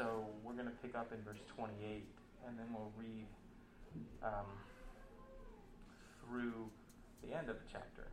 [0.00, 1.76] so we're going to pick up in verse 28,
[2.48, 3.28] and then we'll read
[4.24, 4.48] um,
[6.24, 6.72] through
[7.20, 8.08] the end of the chapter.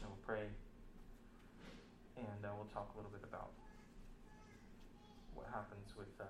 [0.00, 0.48] And we'll pray,
[2.16, 3.52] and uh, we'll talk a little bit about
[5.36, 6.24] what happens with uh,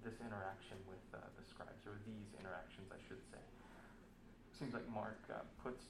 [0.00, 3.44] this interaction with uh, the scribes, or these interactions, I should say.
[4.56, 5.84] Seems like Mark uh, puts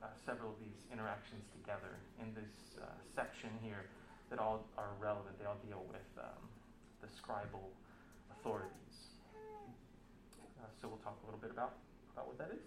[0.00, 3.84] uh, several of these interactions together in this uh, section here
[4.32, 5.36] that all are relevant.
[5.36, 6.48] They all deal with um,
[7.00, 7.70] the scribal
[8.32, 8.94] authorities.
[10.58, 11.74] Uh, so we'll talk a little bit about,
[12.14, 12.64] about what that is.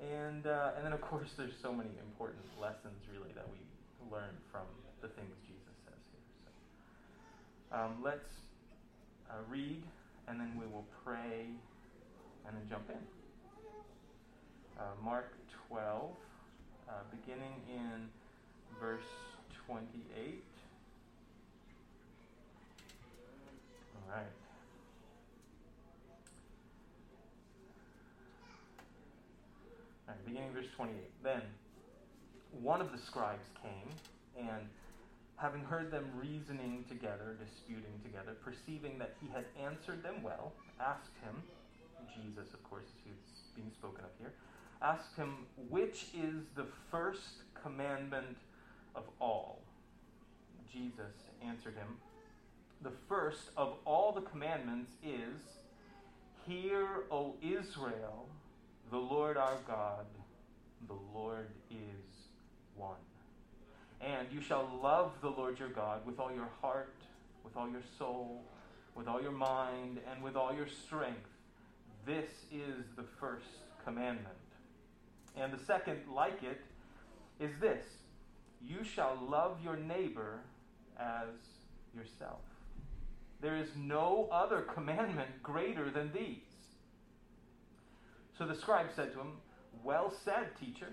[0.00, 3.58] And, uh, and then, of course, there's so many important lessons, really, that we
[4.12, 4.68] learn from
[5.00, 6.26] the things Jesus says here.
[6.44, 8.30] So um, let's
[9.30, 9.82] uh, read,
[10.28, 11.48] and then we will pray,
[12.46, 13.02] and then jump in.
[14.78, 15.32] Uh, Mark
[15.68, 16.12] 12,
[16.88, 18.08] uh, beginning in
[18.78, 19.08] verse
[19.66, 20.44] 28.
[23.94, 24.26] All right.
[30.08, 30.94] All right, beginning verse 28.
[31.22, 31.42] Then
[32.62, 33.90] one of the scribes came,
[34.38, 34.68] and
[35.36, 41.16] having heard them reasoning together, disputing together, perceiving that he had answered them well, asked
[41.22, 41.42] him,
[42.14, 44.32] Jesus, of course, who's being spoken of here,
[44.82, 48.36] asked him, Which is the first commandment
[48.94, 49.60] of all?
[50.72, 51.12] Jesus
[51.46, 51.96] answered him,
[52.82, 55.40] The first of all the commandments is,
[56.46, 58.26] Hear, O Israel,
[58.90, 60.06] the Lord our God,
[60.86, 62.28] the Lord is
[62.76, 62.94] one.
[64.00, 66.94] And you shall love the Lord your God with all your heart,
[67.42, 68.42] with all your soul,
[68.94, 71.28] with all your mind, and with all your strength.
[72.04, 73.46] This is the first
[73.84, 74.28] commandment.
[75.36, 76.60] And the second, like it,
[77.40, 77.84] is this
[78.64, 80.40] You shall love your neighbor
[80.98, 81.28] as
[81.94, 82.40] yourself.
[83.40, 86.38] There is no other commandment greater than these.
[88.38, 89.32] So the scribe said to him,
[89.84, 90.88] Well said, teacher.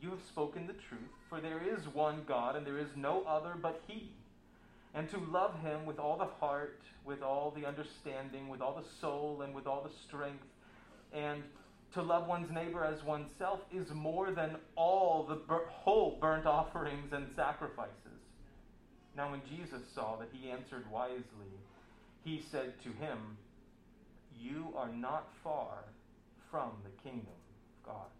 [0.00, 3.54] You have spoken the truth, for there is one God, and there is no other
[3.60, 4.12] but He.
[4.92, 8.86] And to love Him with all the heart, with all the understanding, with all the
[9.00, 10.44] soul, and with all the strength,
[11.12, 11.42] and
[11.94, 17.12] to love one's neighbor as oneself is more than all the bur- whole burnt offerings
[17.12, 17.94] and sacrifices.
[19.16, 21.54] Now, when Jesus saw that he answered wisely,
[22.24, 23.36] he said to him,
[24.40, 25.84] You are not far
[26.50, 28.10] from the kingdom of God.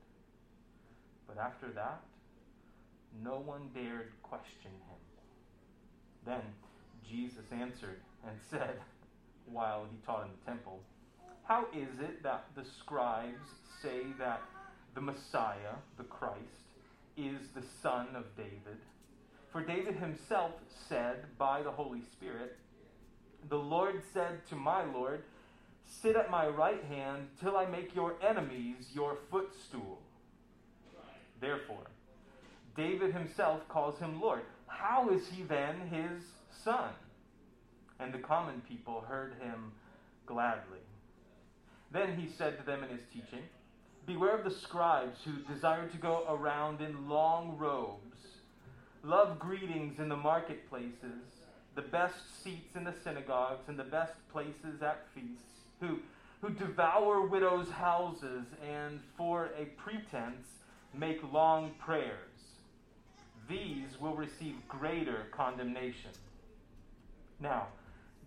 [1.27, 2.03] But after that,
[3.23, 5.01] no one dared question him.
[6.27, 6.43] Then
[7.09, 8.77] Jesus answered and said,
[9.51, 10.81] while he taught in the temple,
[11.45, 13.49] How is it that the scribes
[13.83, 14.41] say that
[14.95, 16.39] the Messiah, the Christ,
[17.17, 18.79] is the son of David?
[19.53, 20.53] For David himself
[20.89, 22.57] said by the Holy Spirit,
[23.49, 25.23] The Lord said to my Lord,
[25.87, 30.01] Sit at my right hand till I make your enemies your footstool.
[31.41, 31.87] Therefore,
[32.77, 34.43] David himself calls him Lord.
[34.67, 36.23] How is he then his
[36.65, 36.91] son?
[38.01, 39.73] And the common people heard him
[40.27, 40.81] gladly.
[41.93, 43.45] Then he said to them in his teaching,
[44.07, 48.19] Beware of the scribes who desire to go around in long robes,
[49.03, 51.34] love greetings in the marketplaces,
[51.75, 55.99] the best seats in the synagogues, and the best places at feasts, who,
[56.41, 60.49] who devour widows' houses, and for a pretense
[60.93, 62.31] make long prayers.
[63.49, 66.11] These will receive greater condemnation.
[67.41, 67.67] Now,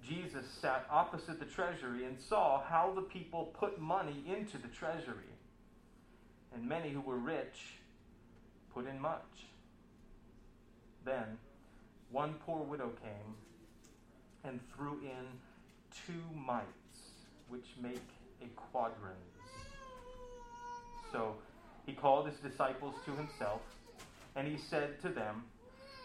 [0.08, 5.32] Jesus sat opposite the treasury and saw how the people put money into the treasury.
[6.54, 7.74] And many who were rich
[8.74, 9.22] put in much.
[11.04, 11.38] Then
[12.12, 13.36] one poor widow came
[14.44, 15.26] and threw in
[16.06, 16.66] two mites,
[17.50, 18.08] which make
[18.42, 19.18] a quadrans.
[21.12, 21.36] So
[21.86, 23.62] he called his disciples to himself,
[24.36, 25.44] and he said to them,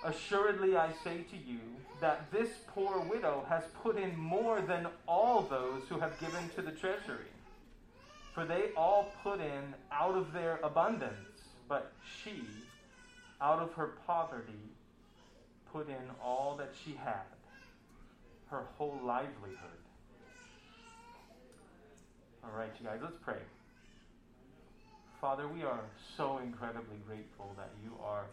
[0.04, 1.60] Assuredly, I say to you
[2.00, 6.62] that this poor widow has put in more than all those who have given to
[6.62, 7.30] the treasury.
[8.34, 12.42] For they all put in out of their abundance, but she,
[13.40, 14.72] out of her poverty,
[15.72, 17.24] put in all that she had,
[18.50, 19.80] her whole livelihood.
[22.44, 23.40] All right, you guys, let's pray.
[25.20, 25.80] Father, we are
[26.16, 28.26] so incredibly grateful that you are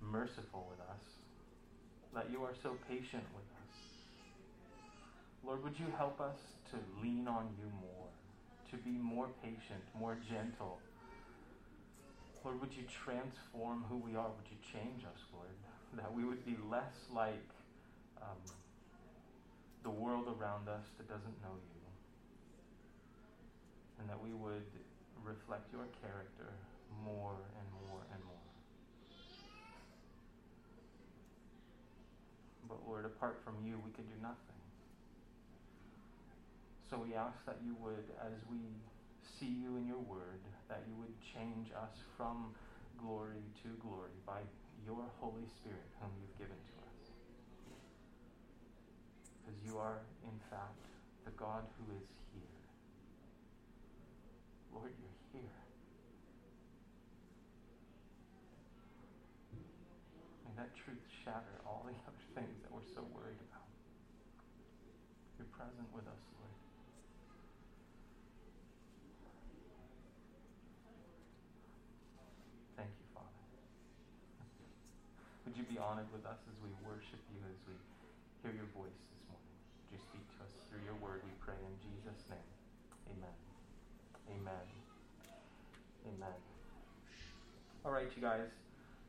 [0.00, 1.02] merciful with us,
[2.14, 3.74] that you are so patient with us.
[5.44, 6.36] Lord, would you help us
[6.70, 8.06] to lean on you more,
[8.70, 10.78] to be more patient, more gentle?
[12.44, 14.28] Lord, would you transform who we are?
[14.28, 15.48] Would you change us, Lord?
[15.96, 17.48] That we would be less like
[18.20, 18.36] um,
[19.82, 21.82] the world around us that doesn't know you.
[24.00, 24.66] And that we would
[25.24, 26.52] reflect your character
[27.04, 28.46] more and more and more.
[32.68, 34.60] But Lord, apart from you, we could do nothing.
[36.90, 38.58] So we ask that you would, as we
[39.38, 40.38] see you in your word,
[40.68, 42.54] that you would change us from
[42.98, 44.40] glory to glory by
[44.86, 47.10] your Holy Spirit, whom you've given to us.
[49.42, 50.86] Because you are, in fact,
[51.26, 52.62] the God who is here.
[54.72, 55.58] Lord, you're here.
[60.46, 63.66] May that truth shatter all the other things that we're so worried about.
[65.34, 66.54] You're present with us, Lord.
[72.78, 73.26] Thank you, Father.
[75.46, 77.78] Would you be honored with us as we worship you, as we
[78.42, 79.54] hear your voice this morning?
[79.86, 82.50] Would you speak to us through your word, we pray in Jesus' name.
[83.14, 83.36] Amen.
[84.26, 84.66] Amen.
[86.10, 86.38] Amen.
[87.86, 88.50] All right, you guys.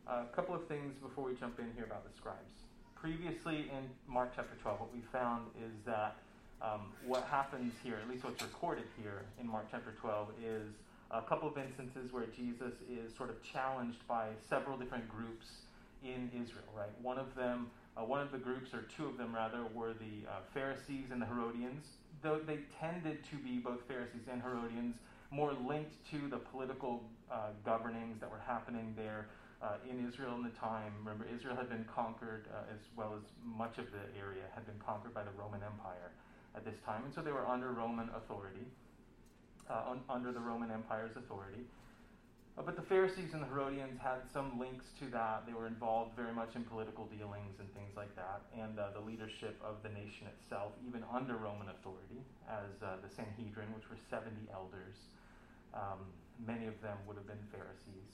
[0.06, 2.70] A couple of things before we jump in here about the scribes.
[2.94, 6.22] Previously in Mark chapter 12, what we found is that
[6.62, 10.70] um, what happens here, at least what's recorded here in Mark chapter 12, is
[11.10, 15.66] a couple of instances where Jesus is sort of challenged by several different groups
[16.04, 16.90] in Israel, right?
[17.02, 20.28] One of them, uh, one of the groups, or two of them rather, were the
[20.30, 21.86] uh, Pharisees and the Herodians.
[22.22, 24.96] Though they tended to be both Pharisees and Herodians,
[25.32, 29.28] more linked to the political uh, governings that were happening there
[29.62, 30.94] uh, in Israel in the time.
[31.00, 34.80] Remember, Israel had been conquered, uh, as well as much of the area had been
[34.80, 36.12] conquered by the Roman Empire
[36.56, 38.66] at this time, and so they were under Roman authority,
[39.70, 41.66] uh, un- under the Roman Empire's authority.
[42.58, 45.46] Uh, but the Pharisees and the Herodians had some links to that.
[45.46, 49.04] They were involved very much in political dealings and things like that, and uh, the
[49.06, 54.02] leadership of the nation itself, even under Roman authority, as uh, the Sanhedrin, which were
[54.10, 54.98] 70 elders.
[55.78, 56.02] Um,
[56.42, 58.14] many of them would have been Pharisees.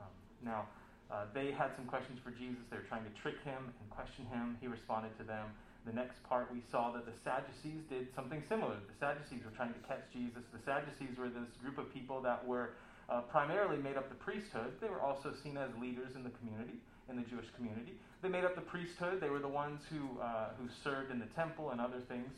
[0.00, 0.08] Um,
[0.40, 0.72] now,
[1.12, 2.64] uh, they had some questions for Jesus.
[2.72, 4.56] They were trying to trick him and question him.
[4.58, 5.52] He responded to them.
[5.84, 8.74] The next part, we saw that the Sadducees did something similar.
[8.74, 10.42] The Sadducees were trying to catch Jesus.
[10.50, 12.74] The Sadducees were this group of people that were
[13.08, 14.72] uh, primarily made up the priesthood.
[14.80, 17.94] They were also seen as leaders in the community, in the Jewish community.
[18.22, 19.20] They made up the priesthood.
[19.20, 22.32] They were the ones who, uh, who served in the temple and other things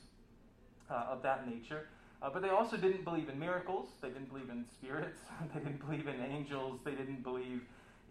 [0.91, 1.87] uh, of that nature.
[2.21, 3.89] Uh, but they also didn't believe in miracles.
[4.03, 5.21] They didn't believe in spirits.
[5.55, 6.81] they didn't believe in angels.
[6.85, 7.63] They didn't believe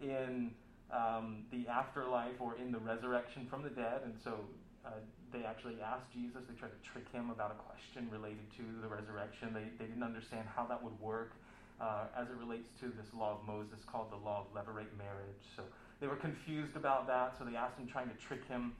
[0.02, 0.50] in
[0.90, 4.00] um, the afterlife or in the resurrection from the dead.
[4.04, 4.40] And so
[4.86, 4.90] uh,
[5.32, 8.88] they actually asked Jesus, they tried to trick him about a question related to the
[8.88, 9.52] resurrection.
[9.52, 11.32] They, they didn't understand how that would work
[11.80, 15.44] uh, as it relates to this law of Moses called the law of levirate marriage.
[15.56, 15.62] So
[16.00, 18.72] they were confused about that, so they asked him, trying to trick him.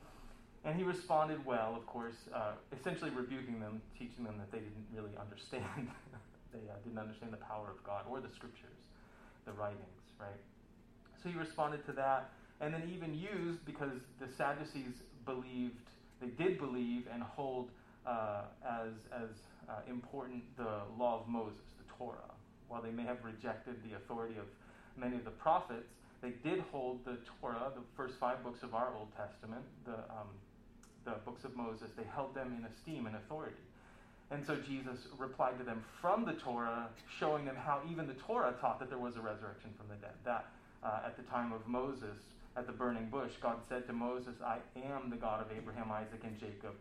[0.64, 4.86] And he responded well, of course, uh, essentially rebuking them, teaching them that they didn't
[4.92, 5.64] really understand.
[6.52, 8.90] they uh, didn't understand the power of God or the scriptures,
[9.46, 10.40] the writings, right?
[11.22, 12.30] So he responded to that,
[12.60, 15.78] and then even used, because the Sadducees believed
[16.20, 17.70] they did believe and hold
[18.06, 19.30] uh, as, as
[19.68, 22.18] uh, important the law of Moses, the Torah.
[22.68, 24.46] While they may have rejected the authority of
[24.96, 25.88] many of the prophets,
[26.20, 30.28] they did hold the Torah, the first five books of our Old Testament, the, um,
[31.04, 33.62] the books of Moses, they held them in esteem and authority.
[34.30, 38.54] And so Jesus replied to them from the Torah, showing them how even the Torah
[38.60, 40.12] taught that there was a resurrection from the dead.
[40.24, 40.44] That
[40.84, 42.18] uh, at the time of Moses,
[42.56, 46.20] at the burning bush, God said to Moses, I am the God of Abraham, Isaac,
[46.24, 46.74] and Jacob.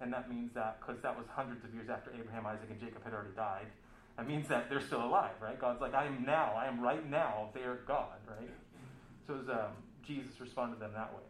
[0.00, 3.04] And that means that, because that was hundreds of years after Abraham, Isaac, and Jacob
[3.04, 3.70] had already died,
[4.16, 5.58] that means that they're still alive, right?
[5.58, 8.50] God's like, I am now, I am right now their God, right?
[9.26, 9.72] So was, um,
[10.06, 11.22] Jesus responded to them that way.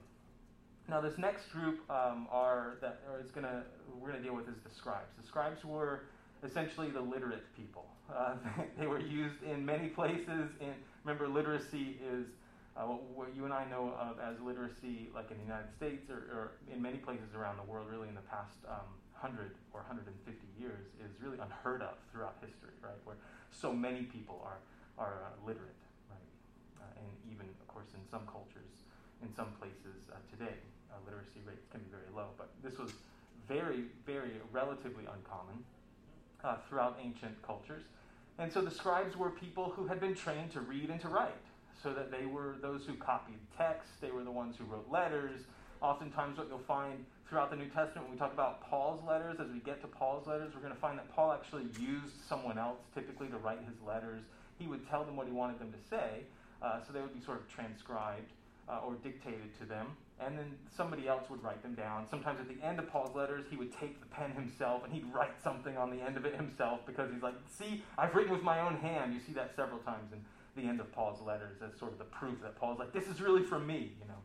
[0.88, 3.62] Now, this next group um, are that is gonna
[4.00, 5.14] we're gonna deal with is the scribes.
[5.20, 6.02] The scribes were
[6.44, 7.86] essentially the literate people.
[8.12, 8.34] Uh,
[8.78, 10.50] they were used in many places.
[10.60, 10.74] In
[11.04, 12.26] remember, literacy is
[12.76, 16.10] uh, what, what, you and I know of as literacy, like in the United States
[16.10, 18.88] or, or in many places around the world, really in the past um,
[19.22, 20.10] 100 or 150
[20.58, 22.98] years, is really unheard of throughout history, right?
[23.06, 23.16] Where
[23.54, 24.58] so many people are,
[24.98, 25.78] are uh, literate,
[26.10, 26.30] right?
[26.82, 28.82] Uh, and even, of course, in some cultures,
[29.22, 30.58] in some places uh, today,
[30.90, 32.34] uh, literacy rates can be very low.
[32.36, 32.90] But this was
[33.46, 35.62] very, very relatively uncommon
[36.42, 37.86] uh, throughout ancient cultures.
[38.38, 41.46] And so the scribes were people who had been trained to read and to write
[41.82, 45.40] so that they were those who copied text, they were the ones who wrote letters.
[45.82, 49.50] Oftentimes, what you'll find throughout the New Testament, when we talk about Paul's letters, as
[49.52, 52.78] we get to Paul's letters, we're going to find that Paul actually used someone else
[52.94, 54.22] typically to write his letters.
[54.58, 56.22] He would tell them what he wanted them to say,
[56.62, 58.30] uh, so they would be sort of transcribed.
[58.68, 59.88] uh, or dictated to them,
[60.20, 62.06] and then somebody else would write them down.
[62.08, 65.04] Sometimes at the end of Paul's letters, he would take the pen himself and he'd
[65.12, 68.42] write something on the end of it himself because he's like, See, I've written with
[68.42, 69.12] my own hand.
[69.14, 70.20] You see that several times in
[70.62, 73.20] the end of Paul's letters as sort of the proof that Paul's like, This is
[73.20, 74.22] really for me, you know.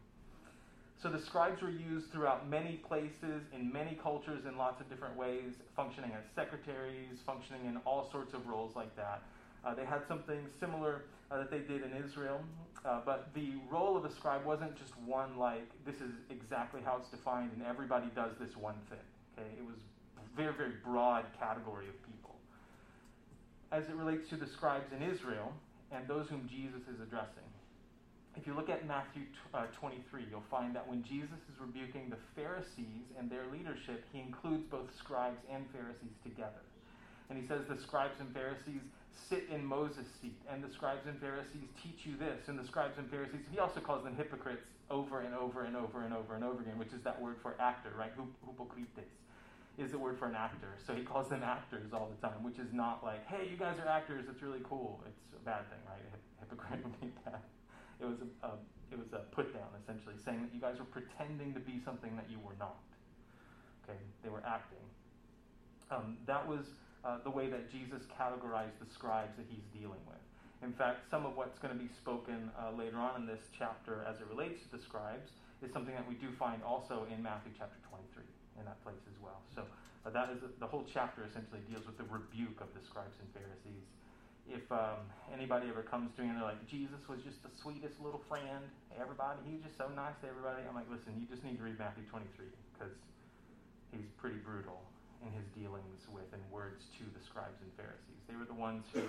[1.01, 5.15] So the scribes were used throughout many places, in many cultures, in lots of different
[5.15, 9.21] ways, functioning as secretaries, functioning in all sorts of roles like that.
[9.63, 12.41] Uh, they had something similar uh, that they did in Israel,
[12.85, 16.97] uh, but the role of a scribe wasn't just one like this is exactly how
[16.97, 18.99] it's defined and everybody does this one thing.
[19.37, 19.75] Okay, it was
[20.35, 22.35] very very broad category of people.
[23.71, 25.51] As it relates to the scribes in Israel
[25.91, 27.46] and those whom Jesus is addressing.
[28.37, 32.21] If you look at Matthew uh, 23, you'll find that when Jesus is rebuking the
[32.35, 36.61] Pharisees and their leadership, he includes both scribes and Pharisees together.
[37.29, 38.85] And he says the scribes and Pharisees
[39.29, 42.97] sit in Moses' seat, and the scribes and Pharisees teach you this, and the scribes
[42.99, 46.43] and Pharisees, he also calls them hypocrites over and over and over and over and
[46.43, 48.11] over again, which is that word for actor, right?
[48.45, 49.09] Hypocrites
[49.77, 50.77] is the word for an actor.
[50.85, 53.77] So he calls them actors all the time, which is not like, hey, you guys
[53.83, 55.01] are actors, it's really cool.
[55.07, 55.99] It's a bad thing, right?
[56.39, 57.41] Hypocrite would be bad.
[57.99, 58.51] It was a, a
[58.91, 62.15] it was a put down essentially, saying that you guys were pretending to be something
[62.15, 62.79] that you were not.
[63.83, 64.83] Okay, they were acting.
[65.91, 66.67] Um, that was
[67.03, 70.19] uh, the way that Jesus categorized the scribes that he's dealing with.
[70.63, 74.03] In fact, some of what's going to be spoken uh, later on in this chapter
[74.09, 77.53] as it relates to the scribes is something that we do find also in Matthew
[77.57, 78.25] chapter 23
[78.59, 79.39] in that place as well.
[79.53, 79.63] So
[80.05, 83.29] uh, that is the whole chapter essentially deals with the rebuke of the scribes and
[83.37, 83.85] Pharisees
[84.47, 87.99] if um, anybody ever comes to me and they're like, Jesus was just the sweetest
[87.99, 88.63] little friend,
[88.95, 90.63] everybody, he was just so nice to everybody.
[90.63, 92.95] I'm like, listen, you just need to read Matthew 23 because
[93.91, 94.79] he's pretty brutal
[95.19, 98.21] in his dealings with and words to the scribes and Pharisees.
[98.31, 99.03] They were the ones who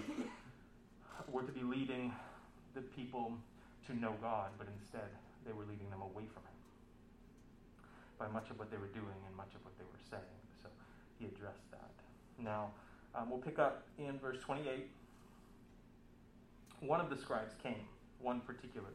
[1.33, 2.11] were to be leading
[2.75, 3.33] the people
[3.87, 5.09] to know God, but instead
[5.47, 6.59] they were leading them away from him
[8.19, 10.43] by much of what they were doing and much of what they were saying.
[10.63, 10.69] So
[11.19, 11.95] he addressed that.
[12.43, 12.75] Now,
[13.15, 14.91] um, we'll pick up in verse 28
[16.81, 17.87] one of the scribes came,
[18.21, 18.91] one particular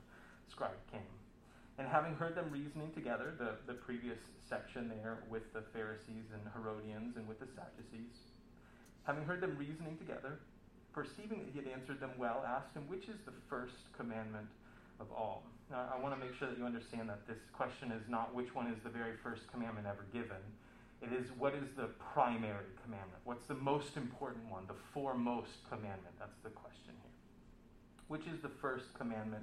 [0.50, 1.02] scribe came.
[1.78, 6.42] And having heard them reasoning together, the, the previous section there with the Pharisees and
[6.54, 8.14] Herodians and with the Sadducees,
[9.04, 10.40] having heard them reasoning together,
[10.94, 14.48] perceiving that he had answered them well, asked him, Which is the first commandment
[15.00, 15.44] of all?
[15.72, 18.54] Now, I want to make sure that you understand that this question is not which
[18.54, 20.40] one is the very first commandment ever given.
[21.02, 23.20] It is what is the primary commandment?
[23.26, 24.64] What's the most important one?
[24.68, 26.14] The foremost commandment?
[26.20, 26.94] That's the question
[28.14, 29.42] which is the first commandment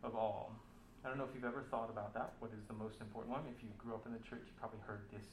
[0.00, 0.56] of all.
[1.04, 2.32] I don't know if you've ever thought about that.
[2.40, 3.44] What is the most important one?
[3.52, 5.28] If you grew up in the church, you probably heard this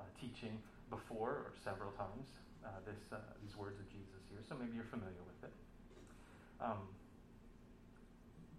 [0.00, 0.56] uh, teaching
[0.88, 2.24] before or several times.
[2.64, 5.54] Uh, this uh, these words of Jesus here, so maybe you're familiar with it.
[6.56, 6.88] Um,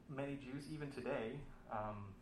[0.06, 1.34] many Jews, even today,
[1.74, 2.14] um,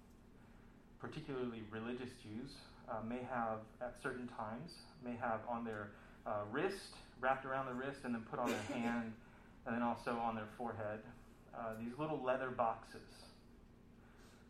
[1.03, 2.55] particularly religious Jews,
[2.87, 4.71] uh, may have at certain times
[5.03, 5.91] may have on their
[6.23, 9.11] uh, wrist, wrapped around the wrist, and then put on their hand
[9.65, 10.99] and then also on their forehead,
[11.57, 13.01] uh, these little leather boxes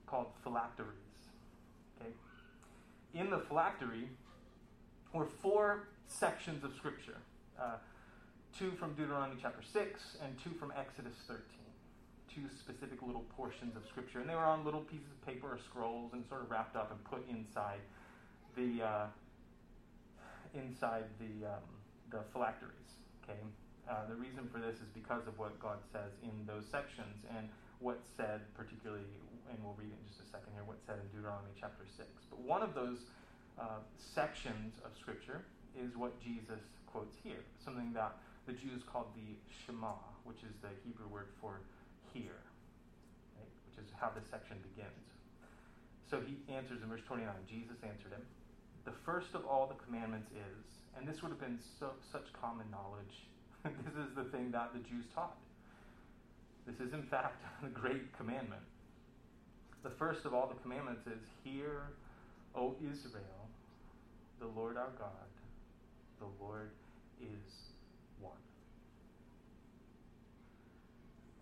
[0.08, 0.90] called phylacteries.
[2.00, 2.12] Okay?
[3.14, 4.10] In the phylactery
[5.14, 7.18] were four sections of Scripture
[7.60, 7.78] uh,
[8.58, 11.42] two from Deuteronomy chapter 6 and two from Exodus 13.
[12.34, 14.20] Two specific little portions of Scripture.
[14.20, 16.92] And they were on little pieces of paper or scrolls and sort of wrapped up
[16.92, 17.80] and put inside
[18.56, 18.84] the.
[18.84, 19.06] Uh,
[20.56, 21.64] inside the um,
[22.12, 22.72] the phylacteries.
[23.24, 23.40] Okay,
[23.86, 27.50] uh, the reason for this is because of what God says in those sections and
[27.80, 29.06] what's said, particularly,
[29.50, 32.10] and we'll read in just a second here, what's said in Deuteronomy chapter 6.
[32.30, 33.06] But one of those
[33.62, 35.46] uh, sections of Scripture
[35.78, 40.74] is what Jesus quotes here, something that the Jews called the Shema, which is the
[40.82, 41.62] Hebrew word for
[42.14, 42.42] hear,
[43.38, 43.52] right?
[43.70, 45.06] which is how this section begins.
[46.10, 48.26] So he answers in verse 29 Jesus answered him,
[48.86, 50.64] The first of all the commandments is,
[50.98, 53.30] and this would have been so, such common knowledge
[53.84, 55.36] this is the thing that the Jews taught.
[56.68, 58.62] This is, in fact, the great commandment.
[59.84, 61.90] The first of all the commandments is Hear,
[62.56, 63.50] O Israel,
[64.40, 65.30] the Lord our God,
[66.20, 66.70] the Lord
[67.22, 67.74] is
[68.20, 68.34] one.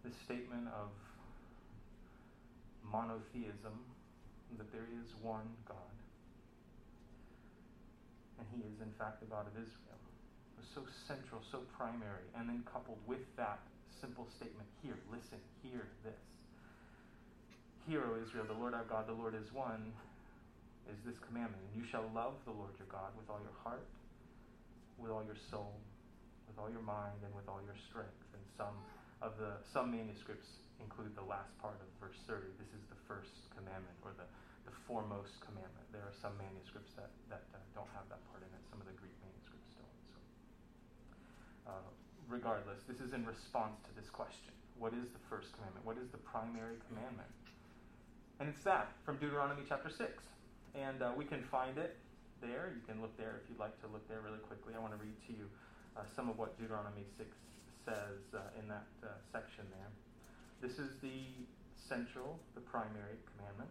[0.04, 0.90] This statement of
[2.92, 3.80] monotheism,
[4.58, 5.78] that there is one God,
[8.40, 10.03] and He is, in fact, the God of Israel
[10.72, 13.60] so central, so primary, and then coupled with that
[14.00, 16.20] simple statement here, listen, hear this.
[17.88, 19.92] Hear, O Israel, the Lord our God, the Lord is one,
[20.88, 21.60] is this commandment.
[21.72, 23.88] And you shall love the Lord your God with all your heart,
[25.00, 25.76] with all your soul,
[26.48, 28.24] with all your mind, and with all your strength.
[28.36, 28.76] And some
[29.24, 30.48] of the some manuscripts
[30.84, 32.44] include the last part of verse 30.
[32.60, 34.28] This is the first commandment or the,
[34.68, 35.88] the foremost commandment.
[35.96, 38.88] There are some manuscripts that, that uh, don't have that part in it, some of
[38.88, 39.16] the Greek
[41.68, 41.72] uh,
[42.28, 45.86] regardless, this is in response to this question What is the first commandment?
[45.86, 47.30] What is the primary commandment?
[48.40, 50.02] And it's that from Deuteronomy chapter 6.
[50.74, 51.96] And uh, we can find it
[52.42, 52.74] there.
[52.74, 54.74] You can look there if you'd like to look there really quickly.
[54.76, 55.46] I want to read to you
[55.96, 57.30] uh, some of what Deuteronomy 6
[57.86, 59.92] says uh, in that uh, section there.
[60.60, 61.30] This is the
[61.76, 63.70] central, the primary commandment.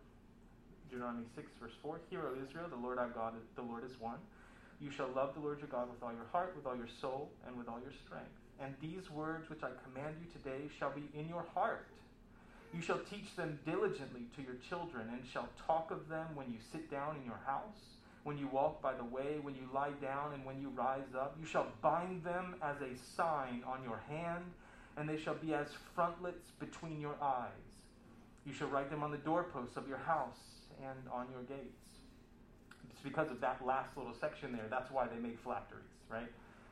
[0.90, 4.20] Deuteronomy 6, verse 4 Hear, O Israel, the Lord our God, the Lord is one.
[4.82, 7.30] You shall love the Lord your God with all your heart, with all your soul,
[7.46, 8.34] and with all your strength.
[8.60, 11.86] And these words which I command you today shall be in your heart.
[12.74, 16.58] You shall teach them diligently to your children, and shall talk of them when you
[16.72, 17.92] sit down in your house
[18.24, 21.36] when you walk by the way, when you lie down, and when you rise up.
[21.40, 24.44] You shall bind them as a sign on your hand,
[24.96, 27.50] and they shall be as frontlets between your eyes.
[28.46, 30.38] You shall write them on the doorposts of your house
[30.82, 32.01] and on your gates.
[32.90, 34.66] It's because of that last little section there.
[34.70, 36.30] That's why they made phylacteries, right?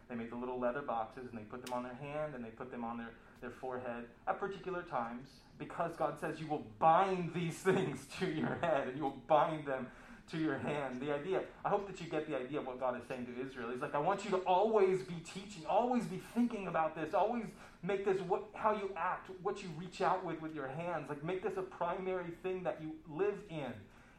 [0.09, 2.50] They made the little leather boxes and they put them on their hand and they
[2.50, 7.33] put them on their, their forehead at particular times because God says you will bind
[7.35, 9.87] these things to your head and you will bind them
[10.33, 11.00] to your hand.
[11.00, 13.47] The idea, I hope that you get the idea of what God is saying to
[13.47, 13.71] Israel.
[13.71, 17.45] He's like, I want you to always be teaching, always be thinking about this, always
[17.83, 21.09] make this what, how you act, what you reach out with with your hands.
[21.09, 23.73] Like, make this a primary thing that you live in.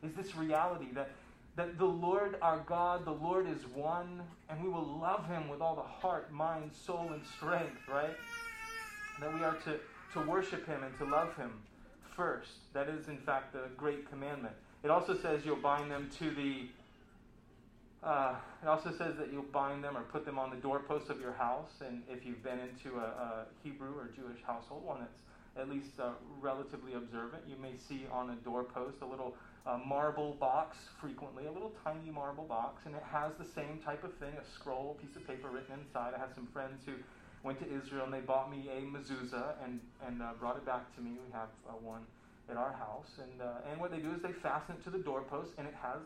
[0.04, 1.12] Is this reality that,
[1.56, 5.62] that the Lord our God, the Lord is one, and we will love him with
[5.62, 8.16] all the heart, mind, soul, and strength, right?
[9.20, 9.78] That we are to,
[10.14, 11.52] to worship him and to love him
[12.16, 12.52] first.
[12.74, 14.56] That is, in fact, the great commandment.
[14.84, 16.68] It also says you'll bind them to the.
[18.04, 21.20] Uh, it also says that you'll bind them or put them on the doorposts of
[21.20, 21.82] your house.
[21.86, 25.20] And if you've been into a, a Hebrew or Jewish household, one that's
[25.58, 30.34] at least uh, relatively observant, you may see on a doorpost a little uh, marble
[30.40, 34.34] box frequently, a little tiny marble box, and it has the same type of thing
[34.40, 36.14] a scroll, piece of paper written inside.
[36.16, 36.94] I have some friends who
[37.44, 40.94] went to Israel and they bought me a mezuzah and, and uh, brought it back
[40.96, 41.12] to me.
[41.26, 42.02] We have uh, one
[42.50, 43.18] at our house.
[43.22, 45.76] And, uh, and what they do is they fasten it to the doorpost, and it
[45.82, 46.02] has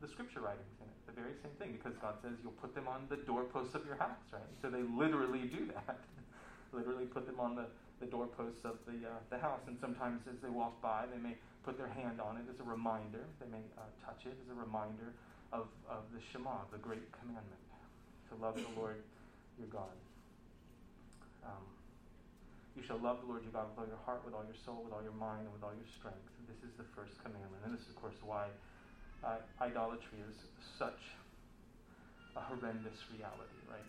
[0.00, 0.98] the scripture writings in it.
[1.06, 3.96] The very same thing, because God says you'll put them on the doorposts of your
[3.96, 4.52] house, right?
[4.62, 5.98] So they literally do that.
[6.72, 7.66] literally put them on the,
[8.00, 9.60] the doorposts of the, uh, the house.
[9.66, 11.34] And sometimes as they walk by, they may
[11.64, 13.26] put their hand on it as a reminder.
[13.40, 15.12] They may uh, touch it as a reminder
[15.52, 17.64] of, of the Shema, the great commandment,
[18.30, 19.02] to love the Lord
[19.58, 19.96] your God.
[21.42, 21.64] Um,
[22.76, 24.86] you shall love the Lord your God with all your heart, with all your soul,
[24.86, 26.22] with all your mind, and with all your strength.
[26.46, 27.58] This is the first commandment.
[27.66, 28.46] And this is, of course, why
[29.26, 30.38] uh, idolatry is
[30.78, 31.18] such
[32.38, 33.88] a horrendous reality, right?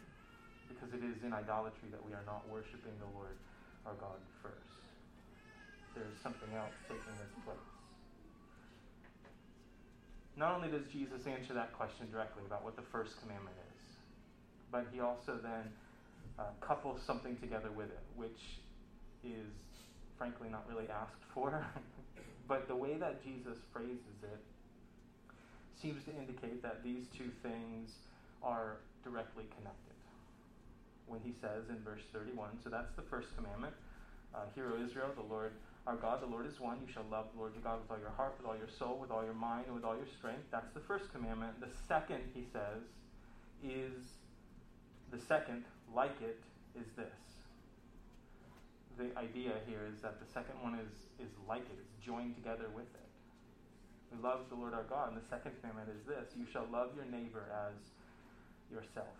[0.65, 3.37] Because it is in idolatry that we are not worshiping the Lord
[3.89, 4.86] our God first.
[5.95, 7.58] There is something else taking its place.
[10.38, 13.82] Not only does Jesus answer that question directly about what the first commandment is,
[14.71, 15.73] but he also then
[16.38, 18.62] uh, couples something together with it, which
[19.25, 19.49] is
[20.17, 21.65] frankly not really asked for.
[22.47, 24.39] but the way that Jesus phrases it
[25.82, 27.89] seems to indicate that these two things
[28.43, 29.88] are directly connected.
[31.09, 33.73] When he says in verse 31, so that's the first commandment
[34.33, 35.51] uh, Hear, O Israel, the Lord
[35.87, 36.77] our God, the Lord is one.
[36.85, 38.99] You shall love the Lord your God with all your heart, with all your soul,
[39.01, 40.45] with all your mind, and with all your strength.
[40.51, 41.59] That's the first commandment.
[41.59, 42.85] The second, he says,
[43.63, 44.21] is
[45.09, 45.63] the second,
[45.95, 46.37] like it,
[46.79, 47.39] is this
[48.99, 50.91] the idea here is that the second one is,
[51.23, 53.09] is like it, it's joined together with it.
[54.11, 55.13] We love the Lord our God.
[55.13, 57.79] And the second commandment is this you shall love your neighbor as
[58.69, 59.15] yourself.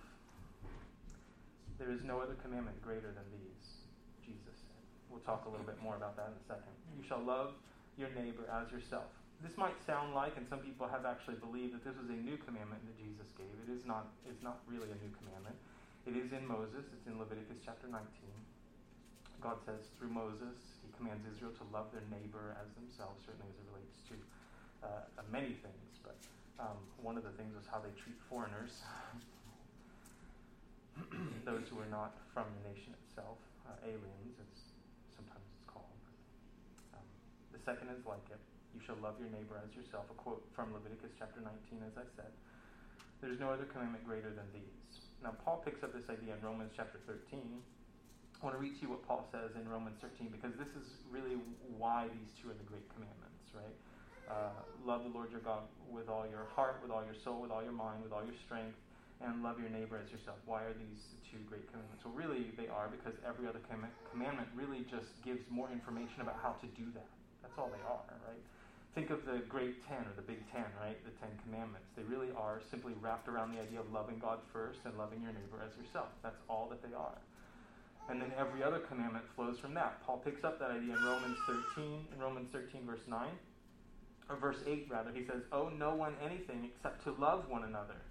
[1.80, 3.88] There is no other commandment greater than these,
[4.20, 4.84] Jesus said.
[5.08, 6.76] We'll talk a little bit more about that in a second.
[6.92, 7.56] You shall love
[7.96, 9.08] your neighbor as yourself.
[9.40, 12.36] This might sound like, and some people have actually believed that this was a new
[12.44, 13.48] commandment that Jesus gave.
[13.64, 15.56] It is not, it's not really a new commandment.
[16.04, 18.04] It is in Moses, it's in Leviticus chapter 19.
[19.40, 23.56] God says through Moses, he commands Israel to love their neighbor as themselves, certainly as
[23.56, 24.16] it relates to
[24.84, 25.92] uh, many things.
[26.04, 26.20] But
[26.60, 28.84] um, one of the things is how they treat foreigners,
[31.50, 34.52] those who are not from the nation itself, uh, aliens, as
[35.14, 36.00] sometimes it's called.
[36.96, 37.06] Um,
[37.56, 38.42] the second is like it.
[38.74, 40.08] You shall love your neighbor as yourself.
[40.12, 42.32] A quote from Leviticus chapter 19, as I said.
[43.20, 44.80] There's no other commandment greater than these.
[45.20, 47.60] Now, Paul picks up this idea in Romans chapter 13
[48.40, 50.88] I want to read to you what Paul says in Romans 13 because this is
[51.12, 51.36] really
[51.76, 53.76] why these two are the great commandments, right?
[54.32, 54.56] Uh,
[54.88, 57.60] love the Lord your God with all your heart, with all your soul, with all
[57.60, 58.80] your mind, with all your strength,
[59.20, 60.40] and love your neighbor as yourself.
[60.48, 62.08] Why are these two great commandments?
[62.08, 66.40] Well, really, they are because every other com- commandment really just gives more information about
[66.40, 67.08] how to do that.
[67.44, 68.44] That's all they are, right?
[68.96, 70.98] Think of the Great Ten or the Big Ten, right?
[71.06, 71.88] The Ten Commandments.
[71.96, 75.32] They really are simply wrapped around the idea of loving God first and loving your
[75.32, 76.10] neighbor as yourself.
[76.24, 77.20] That's all that they are.
[78.10, 80.02] And then every other commandment flows from that.
[80.04, 81.38] Paul picks up that idea in Romans
[81.76, 83.30] 13, in Romans 13, verse 9,
[84.30, 85.12] or verse 8, rather.
[85.14, 88.02] He says, Owe no one anything except to love one another.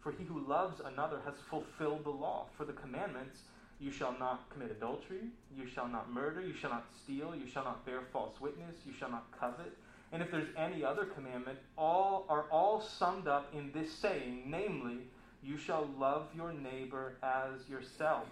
[0.00, 2.46] For he who loves another has fulfilled the law.
[2.56, 3.40] For the commandments,
[3.80, 7.64] you shall not commit adultery, you shall not murder, you shall not steal, you shall
[7.64, 9.76] not bear false witness, you shall not covet.
[10.12, 14.98] And if there's any other commandment, all are all summed up in this saying, namely,
[15.42, 18.26] you shall love your neighbor as yourself.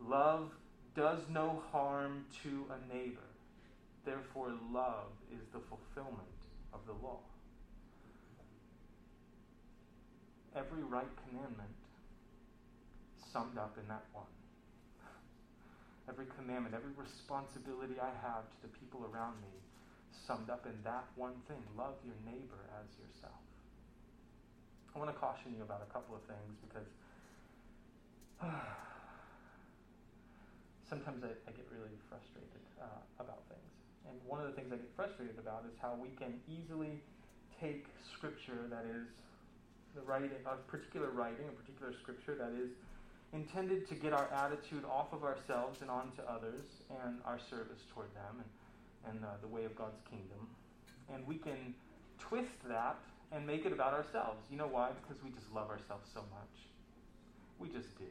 [0.00, 0.50] Love
[0.94, 3.20] does no harm to a neighbor.
[4.04, 6.18] Therefore, love is the fulfillment
[6.74, 7.20] of the law.
[10.54, 11.72] Every right commandment
[13.32, 14.28] summed up in that one.
[16.08, 19.54] Every commandment, every responsibility I have to the people around me
[20.26, 23.40] summed up in that one thing love your neighbor as yourself.
[24.94, 26.88] I want to caution you about a couple of things because.
[28.42, 28.52] Uh,
[30.92, 33.72] sometimes I, I get really frustrated uh, about things.
[34.04, 37.00] And one of the things I get frustrated about is how we can easily
[37.56, 39.08] take scripture that is
[39.94, 42.70] the writing, a particular writing, a particular scripture that is
[43.32, 46.60] intended to get our attitude off of ourselves and onto others
[47.04, 50.48] and our service toward them and, and uh, the way of God's kingdom.
[51.12, 51.74] And we can
[52.18, 52.96] twist that
[53.32, 54.44] and make it about ourselves.
[54.50, 54.90] You know why?
[55.02, 56.54] Because we just love ourselves so much.
[57.58, 58.04] We just do.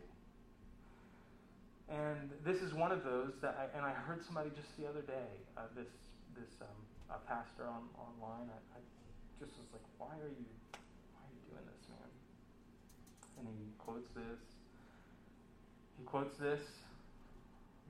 [1.89, 5.01] And this is one of those that, I, and I heard somebody just the other
[5.01, 5.89] day, uh, this
[6.35, 8.47] this um, pastor on online.
[8.47, 8.81] I, I
[9.39, 10.47] just was like, why are you,
[11.11, 12.09] why are you doing this, man?
[13.41, 14.39] And he quotes this.
[15.97, 16.61] He quotes this,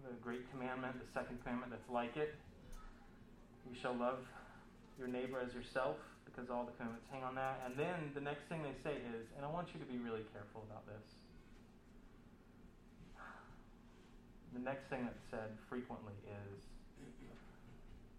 [0.04, 2.36] the great commandment, the second commandment that's like it.
[3.68, 4.20] You shall love
[4.98, 7.62] your neighbor as yourself, because all the commandments hang on that.
[7.66, 10.24] And then the next thing they say is, and I want you to be really
[10.32, 11.08] careful about this.
[14.52, 16.68] The next thing that's said frequently is,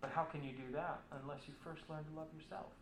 [0.01, 2.73] but how can you do that unless you first learn to love yourself?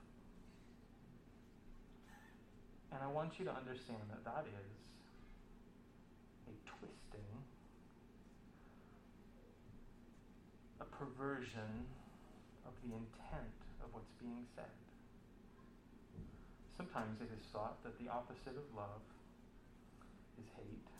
[2.93, 4.71] And I want you to understand that that is
[6.51, 7.33] a twisting,
[10.81, 11.87] a perversion
[12.67, 14.75] of the intent of what's being said.
[16.77, 19.05] Sometimes it is thought that the opposite of love
[20.41, 20.91] is hate,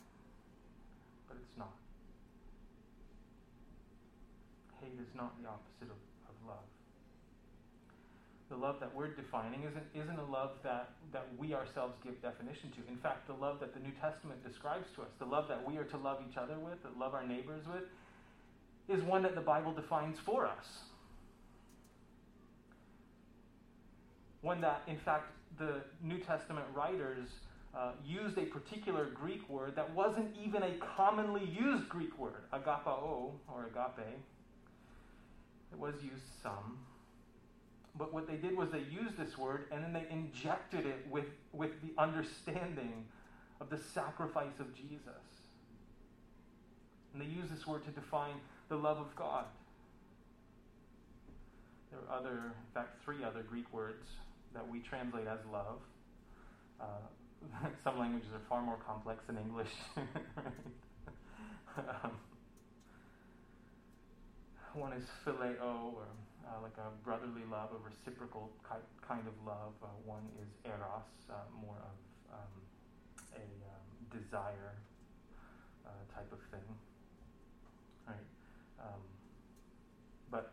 [1.27, 1.75] but it's not
[4.81, 6.80] hate is not the opposite of, of love.
[8.51, 12.69] The love that we're defining isn't, isn't a love that, that we ourselves give definition
[12.71, 12.91] to.
[12.91, 15.77] In fact, the love that the New Testament describes to us, the love that we
[15.77, 17.83] are to love each other with, that love our neighbors with,
[18.89, 20.65] is one that the Bible defines for us.
[24.41, 27.29] One that, in fact, the New Testament writers
[27.73, 33.31] uh, used a particular Greek word that wasn't even a commonly used Greek word, agapao
[33.47, 34.19] or agape.
[35.71, 36.79] It was used some.
[37.97, 41.25] But what they did was they used this word and then they injected it with,
[41.53, 43.05] with the understanding
[43.59, 45.01] of the sacrifice of Jesus.
[47.13, 48.35] And they use this word to define
[48.69, 49.45] the love of God.
[51.91, 54.07] There are other, in fact, three other Greek words
[54.53, 55.79] that we translate as love.
[56.79, 56.85] Uh,
[57.83, 59.71] some languages are far more complex than English.
[61.77, 62.11] um,
[64.73, 66.05] one is phileo, or
[66.51, 69.71] uh, like a brotherly love, a reciprocal kind of love.
[69.79, 71.95] Uh, one is eros, uh, more of
[72.35, 72.53] um,
[73.39, 74.75] a um, desire
[75.87, 76.67] uh, type of thing.
[78.03, 78.27] Right.
[78.83, 79.03] Um,
[80.27, 80.51] but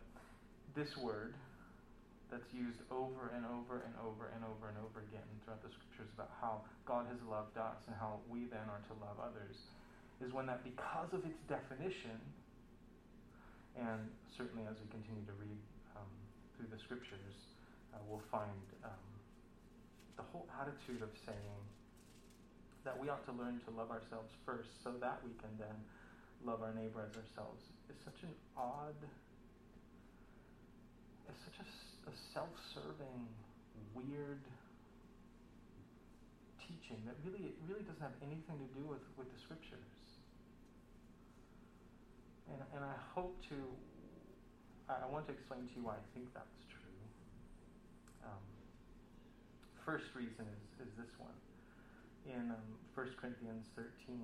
[0.75, 1.35] this word
[2.31, 6.07] that's used over and over and over and over and over again throughout the scriptures
[6.13, 9.57] about how God has loved us and how we then are to love others
[10.21, 12.21] is one that because of its definition
[13.73, 15.57] and certainly as we continue to read
[16.59, 17.55] through the scriptures,
[17.95, 19.07] uh, we'll find um,
[20.19, 21.59] the whole attitude of saying
[22.83, 25.79] that we ought to learn to love ourselves first so that we can then
[26.43, 28.99] love our neighbor as ourselves is such an odd,
[31.31, 31.67] it's such a,
[32.11, 33.23] a self serving,
[33.95, 34.43] weird
[36.59, 39.89] teaching that really, it really doesn't have anything to do with, with the scriptures.
[42.51, 43.57] And, and I hope to,
[44.89, 47.01] I, want to explain to you why I think that's true.
[48.25, 48.45] Um,
[49.85, 51.37] first reason is, is this one
[52.29, 54.21] in um, 1 Corinthians 13,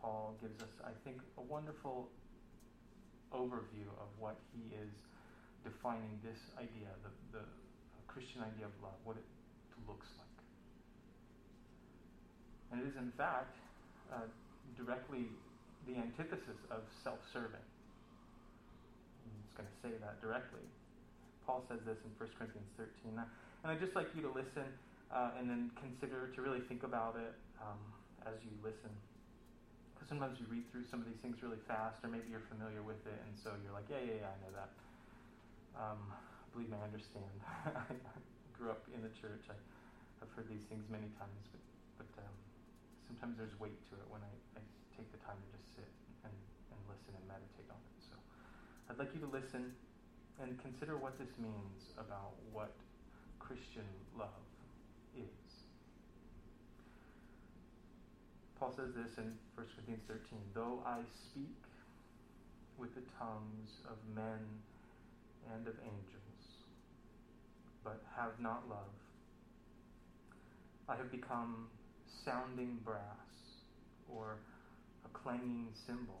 [0.00, 2.08] Paul gives us, I think, a wonderful
[3.32, 4.92] overview of what he is
[5.64, 7.44] defining this idea, the, the
[8.08, 9.24] Christian idea of love, what it
[9.88, 10.38] looks like.
[12.72, 13.56] And it is, in fact,
[14.12, 14.28] uh,
[14.76, 15.28] directly
[15.86, 17.66] the antithesis of self serving.
[19.56, 20.64] Going to say that directly.
[21.44, 23.18] Paul says this in 1 Corinthians 13.
[23.18, 24.66] And I'd just like you to listen
[25.12, 27.78] uh, and then consider to really think about it um,
[28.24, 28.90] as you listen.
[29.92, 32.82] Because sometimes you read through some of these things really fast, or maybe you're familiar
[32.82, 34.70] with it, and so you're like, yeah, yeah, yeah, I know that.
[35.76, 36.00] Um,
[36.50, 37.34] believe me, I understand.
[37.70, 37.94] I
[38.56, 39.46] grew up in the church.
[39.52, 39.56] I,
[40.22, 42.36] have heard these things many times, but, but um,
[43.10, 44.62] sometimes there's weight to it when I, I
[44.94, 45.90] take the time to just sit
[46.22, 46.30] and,
[46.70, 47.91] and listen and meditate on it.
[48.92, 49.72] I'd like you to listen
[50.42, 52.74] and consider what this means about what
[53.38, 54.44] Christian love
[55.16, 55.64] is.
[58.60, 60.20] Paul says this in 1 Corinthians 13
[60.52, 61.56] Though I speak
[62.76, 64.44] with the tongues of men
[65.54, 66.44] and of angels,
[67.82, 68.92] but have not love,
[70.86, 71.68] I have become
[72.26, 73.00] sounding brass
[74.06, 74.36] or
[75.06, 76.20] a clanging cymbal.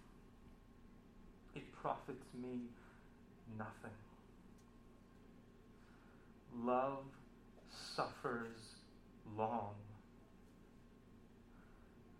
[1.81, 2.59] profits me
[3.57, 3.97] nothing.
[6.63, 7.03] Love
[7.95, 8.57] suffers
[9.37, 9.73] long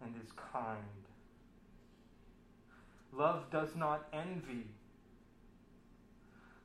[0.01, 0.77] and is kind.
[3.13, 4.65] Love does not envy.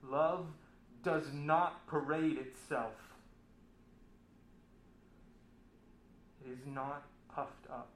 [0.03, 0.47] Love
[1.03, 2.95] does not parade itself.
[6.45, 7.03] It is not
[7.35, 7.91] puffed up.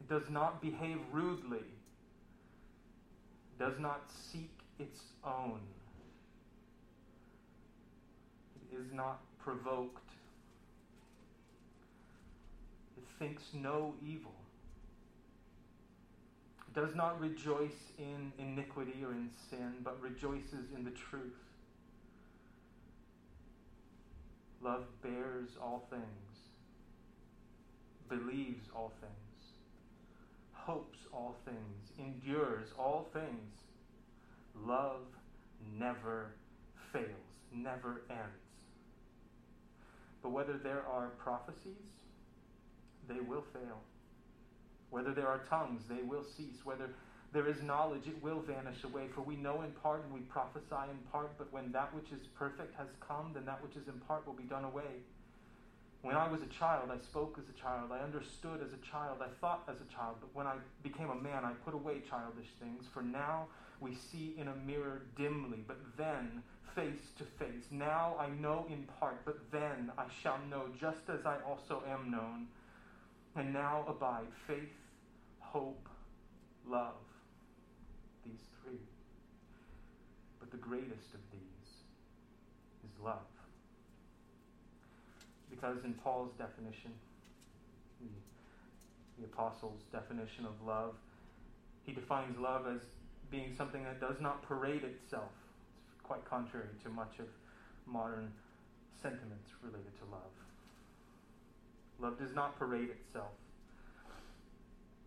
[0.00, 1.64] It does not behave rudely.
[3.58, 5.60] Does not seek its own.
[8.56, 10.10] It is not provoked.
[12.96, 14.34] It thinks no evil.
[16.68, 21.32] It does not rejoice in iniquity or in sin, but rejoices in the truth.
[24.60, 26.02] Love bears all things,
[28.08, 29.23] believes all things,
[30.64, 33.52] hopes all things, endures all things.
[34.64, 35.02] Love
[35.78, 36.34] never
[36.92, 37.04] fails,
[37.52, 38.44] never ends.
[40.22, 41.84] But whether there are prophecies,
[43.08, 43.80] they will fail.
[44.88, 46.64] Whether there are tongues, they will cease.
[46.64, 46.88] Whether
[47.32, 49.08] there is knowledge, it will vanish away.
[49.14, 52.26] For we know in part and we prophesy in part, but when that which is
[52.38, 55.02] perfect has come, then that which is in part will be done away.
[56.04, 57.90] When I was a child, I spoke as a child.
[57.90, 59.22] I understood as a child.
[59.22, 60.16] I thought as a child.
[60.20, 62.84] But when I became a man, I put away childish things.
[62.92, 63.46] For now
[63.80, 66.42] we see in a mirror dimly, but then
[66.74, 67.64] face to face.
[67.70, 72.10] Now I know in part, but then I shall know just as I also am
[72.10, 72.48] known.
[73.34, 74.76] And now abide faith,
[75.38, 75.88] hope,
[76.68, 77.00] love.
[78.26, 78.78] These three.
[80.38, 81.70] But the greatest of these
[82.84, 83.33] is love.
[85.54, 86.90] Because in Paul's definition,
[88.00, 88.08] the,
[89.18, 90.94] the apostle's definition of love,
[91.84, 92.80] he defines love as
[93.30, 95.30] being something that does not parade itself.
[95.92, 97.26] It's quite contrary to much of
[97.86, 98.32] modern
[99.00, 100.32] sentiments related to love.
[102.00, 103.32] Love does not parade itself.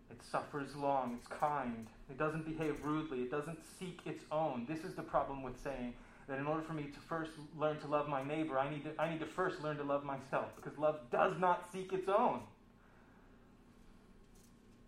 [0.10, 4.66] It suffers long, it's kind, it doesn't behave rudely, it doesn't seek its own.
[4.70, 5.94] This is the problem with saying
[6.28, 9.02] that in order for me to first learn to love my neighbor, I need to,
[9.02, 12.42] I need to first learn to love myself because love does not seek its own.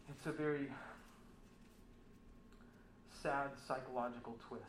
[0.10, 0.68] It's a very
[3.24, 4.64] sad psychological twist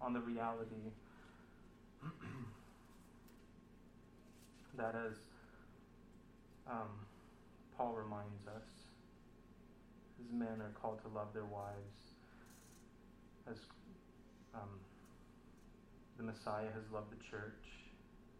[0.00, 0.92] on the reality
[4.76, 5.14] that, as
[6.70, 6.88] um,
[7.76, 8.62] Paul reminds us,
[10.20, 12.14] as men are called to love their wives,
[13.50, 13.56] as
[14.54, 14.68] um,
[16.20, 17.64] the Messiah has loved the church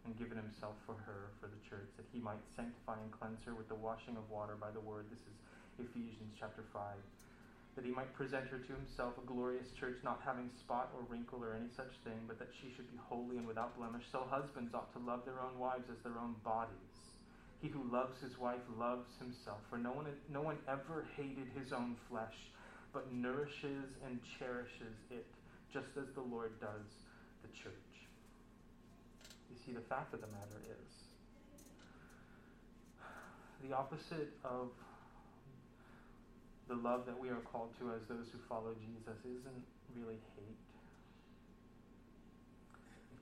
[0.05, 3.57] and given himself for her, for the church, that he might sanctify and cleanse her
[3.57, 5.09] with the washing of water by the word.
[5.09, 5.37] This is
[5.81, 6.93] Ephesians chapter 5.
[7.81, 11.40] That he might present her to himself a glorious church, not having spot or wrinkle
[11.40, 14.05] or any such thing, but that she should be holy and without blemish.
[14.12, 16.93] So husbands ought to love their own wives as their own bodies.
[17.64, 21.73] He who loves his wife loves himself, for no one, no one ever hated his
[21.73, 22.37] own flesh,
[22.93, 25.25] but nourishes and cherishes it,
[25.73, 27.09] just as the Lord does
[27.42, 27.94] the church.
[29.50, 30.92] You see, the fact of the matter is,
[33.68, 34.70] the opposite of
[36.68, 39.64] the love that we are called to as those who follow Jesus isn't
[39.98, 40.61] really hate.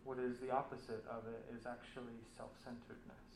[0.04, 3.28] What is the opposite of it is actually self centeredness,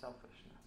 [0.00, 0.64] selfishness,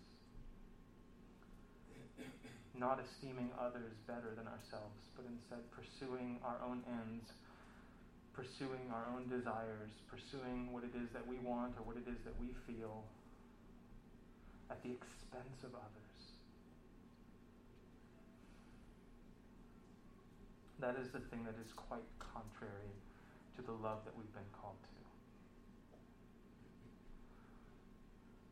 [2.77, 7.25] not esteeming others better than ourselves, but instead pursuing our own ends,
[8.37, 12.21] pursuing our own desires, pursuing what it is that we want or what it is
[12.21, 13.01] that we feel
[14.69, 16.13] at the expense of others.
[20.77, 22.93] That is the thing that is quite contrary
[23.57, 24.93] to the love that we've been called to.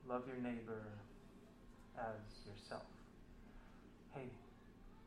[0.10, 0.82] Love your neighbor
[1.94, 2.90] as yourself.
[4.18, 4.34] Hey,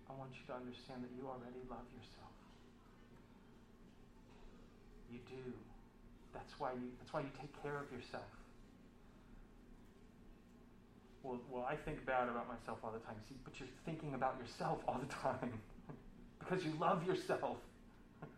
[0.07, 2.38] I want you to understand that you already love yourself.
[5.11, 5.53] You do.
[6.33, 8.25] That's why you that's why you take care of yourself.
[11.23, 13.17] Well, well, I think bad about myself all the time.
[13.29, 15.61] See, but you're thinking about yourself all the time.
[16.39, 17.57] because you love yourself.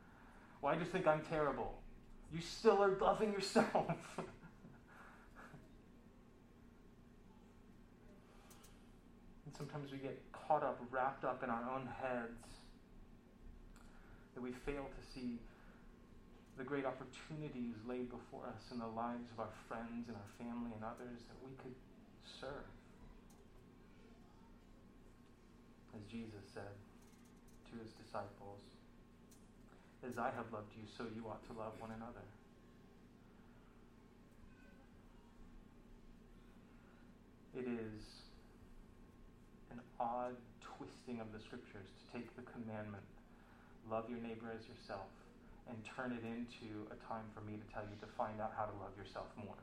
[0.63, 1.73] Well, I just think I'm terrible.
[2.35, 3.65] You still are loving yourself.
[4.19, 4.27] and
[9.57, 12.59] sometimes we get caught up, wrapped up in our own heads,
[14.35, 15.39] that we fail to see
[16.59, 20.73] the great opportunities laid before us in the lives of our friends and our family
[20.75, 21.75] and others that we could
[22.41, 22.69] serve.
[25.95, 26.75] As Jesus said,
[27.71, 28.61] to his disciples,
[30.07, 32.27] As I have loved you, so you ought to love one another.
[37.55, 38.03] It is
[39.71, 43.03] an odd twisting of the scriptures to take the commandment,
[43.91, 45.11] love your neighbor as yourself,
[45.71, 48.67] and turn it into a time for me to tell you to find out how
[48.67, 49.59] to love yourself more.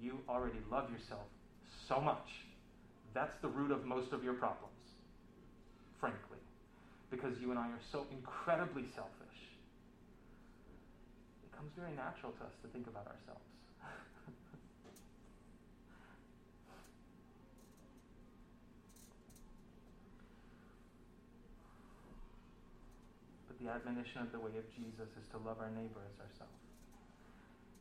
[0.00, 1.28] You already love yourself
[1.86, 2.48] so much.
[3.14, 4.80] That's the root of most of your problems,
[6.00, 6.38] frankly
[7.10, 9.40] because you and I are so incredibly selfish,
[11.44, 13.40] it comes very natural to us to think about ourselves.
[23.47, 26.62] but the admonition of the way of Jesus is to love our neighbor as ourselves.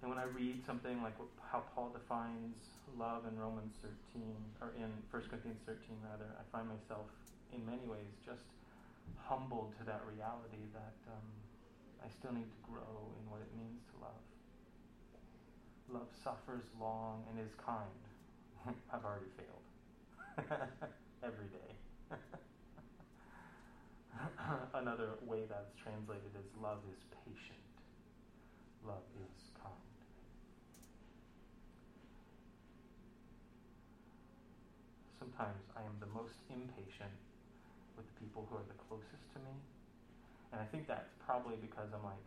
[0.02, 2.58] And when I read something like how Paul defines
[2.98, 4.26] love in Romans 13,
[4.62, 7.10] or in 1 Corinthians 13, rather, I find myself
[7.54, 8.46] in many ways just
[9.22, 11.28] humbled to that reality that um,
[12.02, 14.24] I still need to grow in what it means to love.
[15.90, 18.02] Love suffers long and is kind.
[18.94, 19.66] I've already failed.
[21.24, 22.18] Every day.
[24.74, 27.64] Another way that's translated is love is patient.
[28.86, 29.74] Love is kind.
[35.20, 37.12] Sometimes I am the most impatient
[37.96, 39.54] with the people who are the closest to me.
[40.52, 42.24] And I think that's probably because I'm like,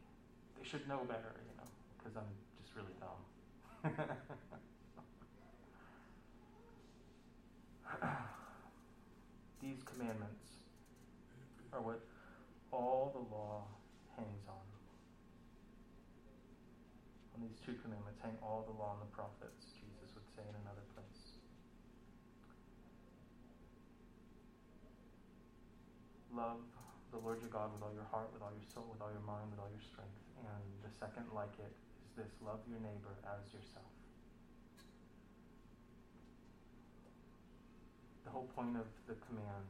[0.58, 2.28] they should know better, you know, because I'm
[2.60, 3.20] just really dumb.
[9.62, 10.39] These commandments
[11.72, 12.00] are what
[12.72, 13.66] all the law
[14.16, 14.66] hangs on.
[17.34, 20.54] On these two commandments hang all the law and the prophets, Jesus would say in
[20.60, 21.00] another place.
[26.34, 26.62] love
[27.10, 29.24] the Lord your God with all your heart, with all your soul, with all your
[29.26, 30.14] mind, with all your strength.
[30.40, 31.74] And the second, like it,
[32.06, 33.90] is this love your neighbor as yourself.
[38.24, 39.68] The whole point of the command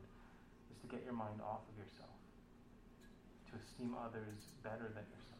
[0.70, 2.14] is to get your mind off of yourself,
[3.50, 5.30] to esteem others better than yourself.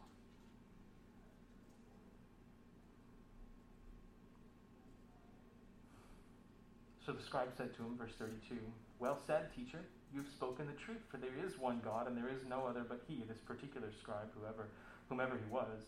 [7.05, 8.55] So the scribe said to him, verse 32,
[8.99, 9.81] Well said, teacher.
[10.15, 13.03] You've spoken the truth, for there is one God, and there is no other but
[13.07, 13.23] He.
[13.27, 14.67] This particular scribe, whoever,
[15.09, 15.87] whomever he was,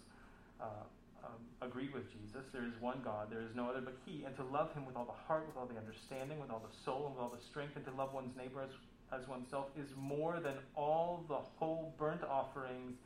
[0.63, 0.87] uh,
[1.23, 2.47] um, agreed with Jesus.
[2.53, 4.95] There is one God, there is no other but He, and to love Him with
[4.95, 7.43] all the heart, with all the understanding, with all the soul, and with all the
[7.51, 8.71] strength, and to love one's neighbor as,
[9.13, 12.97] as oneself is more than all the whole burnt offerings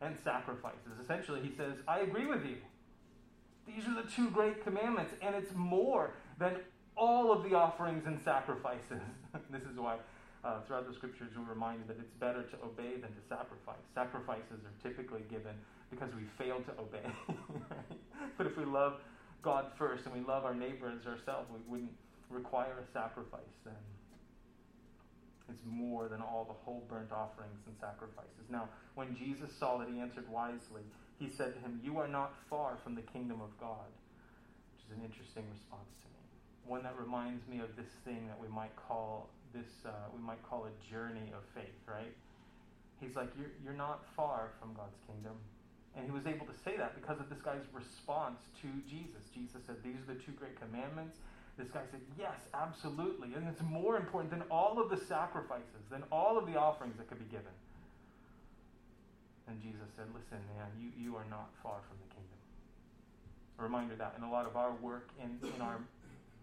[0.00, 0.98] and sacrifices.
[1.00, 2.56] Essentially, he says, I agree with you.
[3.66, 6.56] These are the two great commandments, and it's more than
[6.96, 9.00] all of the offerings and sacrifices.
[9.50, 9.96] this is why
[10.44, 13.82] uh, throughout the scriptures, we're reminded that it's better to obey than to sacrifice.
[13.94, 15.54] Sacrifices are typically given
[15.90, 17.06] because we fail to obey.
[18.36, 18.94] but if we love
[19.42, 21.92] God first and we love our neighbor as ourselves, we wouldn't
[22.28, 23.74] require a sacrifice then.
[25.48, 28.48] It's more than all the whole burnt offerings and sacrifices.
[28.50, 30.82] Now, when Jesus saw that he answered wisely,
[31.18, 33.90] he said to him, You are not far from the kingdom of God,
[34.74, 36.22] which is an interesting response to me.
[36.66, 40.42] One that reminds me of this thing that we might call this uh, we might
[40.48, 42.12] call a journey of faith, right?
[43.00, 45.36] He's like, you're, you're not far from God's kingdom.
[45.94, 49.28] And he was able to say that because of this guy's response to Jesus.
[49.34, 51.18] Jesus said, These are the two great commandments.
[51.58, 53.34] This guy said, Yes, absolutely.
[53.34, 57.08] And it's more important than all of the sacrifices, than all of the offerings that
[57.08, 57.52] could be given.
[59.48, 62.40] And Jesus said, Listen, man, you, you are not far from the kingdom.
[63.58, 65.78] A reminder that in a lot of our work, in, in our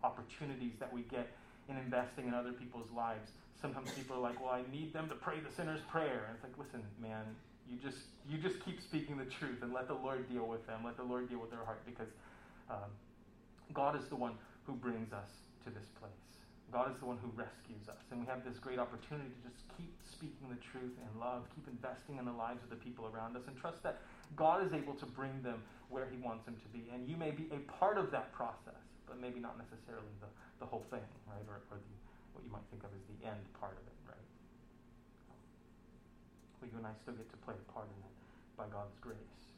[0.04, 1.28] opportunities that we get
[1.68, 3.32] in investing in other people's lives.
[3.62, 6.26] Sometimes people are like, well, I need them to pray the sinner's prayer.
[6.28, 7.26] And it's like, listen, man,
[7.70, 7.98] you just
[8.30, 10.82] you just keep speaking the truth and let the Lord deal with them.
[10.86, 12.08] Let the Lord deal with their heart because
[12.70, 12.90] um,
[13.74, 14.34] God is the one
[14.70, 16.14] who brings us to this place.
[16.70, 18.06] God is the one who rescues us.
[18.14, 21.66] And we have this great opportunity to just keep speaking the truth in love, keep
[21.66, 24.06] investing in the lives of the people around us, and trust that
[24.38, 26.86] God is able to bring them where He wants them to be.
[26.94, 28.78] And you may be a part of that process,
[29.10, 30.30] but maybe not necessarily the,
[30.62, 31.42] the whole thing, right?
[31.50, 31.96] Or, or the,
[32.38, 34.30] what you might think of as the end part of it, right?
[36.62, 38.14] Well, you and I still get to play a part in it
[38.54, 39.49] by God's grace.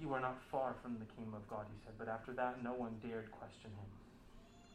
[0.00, 2.74] You are not far from the kingdom of God, he said, but after that, no
[2.74, 3.90] one dared question him.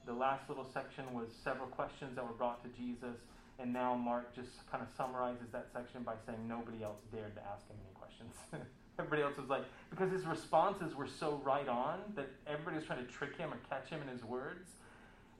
[0.05, 3.19] The last little section was several questions that were brought to Jesus,
[3.59, 7.41] and now Mark just kind of summarizes that section by saying nobody else dared to
[7.43, 8.33] ask him any questions.
[8.99, 13.05] Everybody else was like, because his responses were so right on that everybody was trying
[13.05, 14.71] to trick him or catch him in his words.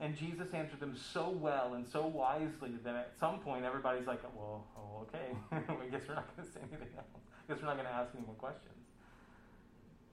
[0.00, 4.22] And Jesus answered them so well and so wisely that at some point everybody's like,
[4.34, 7.06] well, oh, okay, I guess we're not going to say anything else.
[7.12, 8.79] I guess we're not going to ask any more questions.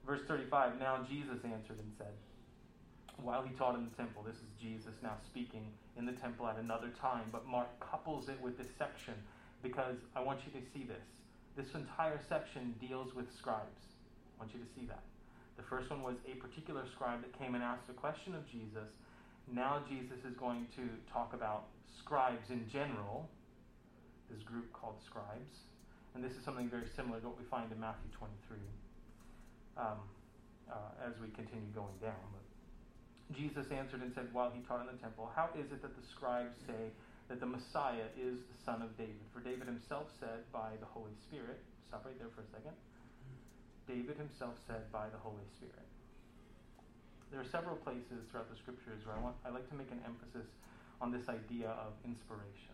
[0.08, 2.16] Verse 35 Now Jesus answered and said,
[3.22, 5.66] while he taught in the temple, this is Jesus now speaking
[5.98, 9.14] in the temple at another time, but Mark couples it with this section
[9.62, 11.04] because I want you to see this.
[11.56, 13.98] This entire section deals with scribes.
[14.38, 15.02] I want you to see that.
[15.56, 18.88] The first one was a particular scribe that came and asked a question of Jesus.
[19.52, 21.66] Now Jesus is going to talk about
[21.98, 23.28] scribes in general,
[24.30, 25.66] this group called scribes.
[26.14, 28.56] And this is something very similar to what we find in Matthew 23
[29.78, 30.02] um,
[30.68, 32.20] uh, as we continue going down.
[32.34, 32.44] But
[33.32, 36.04] Jesus answered and said, while he taught in the temple, How is it that the
[36.12, 36.92] scribes say
[37.28, 39.20] that the Messiah is the son of David.
[39.32, 42.72] For David himself said by the Holy Spirit, stop right there for a second.
[43.84, 45.84] David himself said by the Holy Spirit.
[47.30, 50.00] There are several places throughout the scriptures where I want I like to make an
[50.08, 50.48] emphasis
[51.00, 52.72] on this idea of inspiration.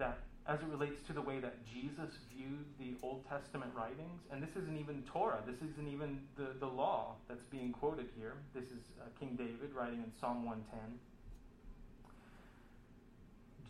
[0.00, 4.42] That as it relates to the way that Jesus viewed the Old Testament writings, and
[4.42, 8.34] this isn't even Torah, this isn't even the, the law that's being quoted here.
[8.54, 10.98] This is uh, King David writing in Psalm 110.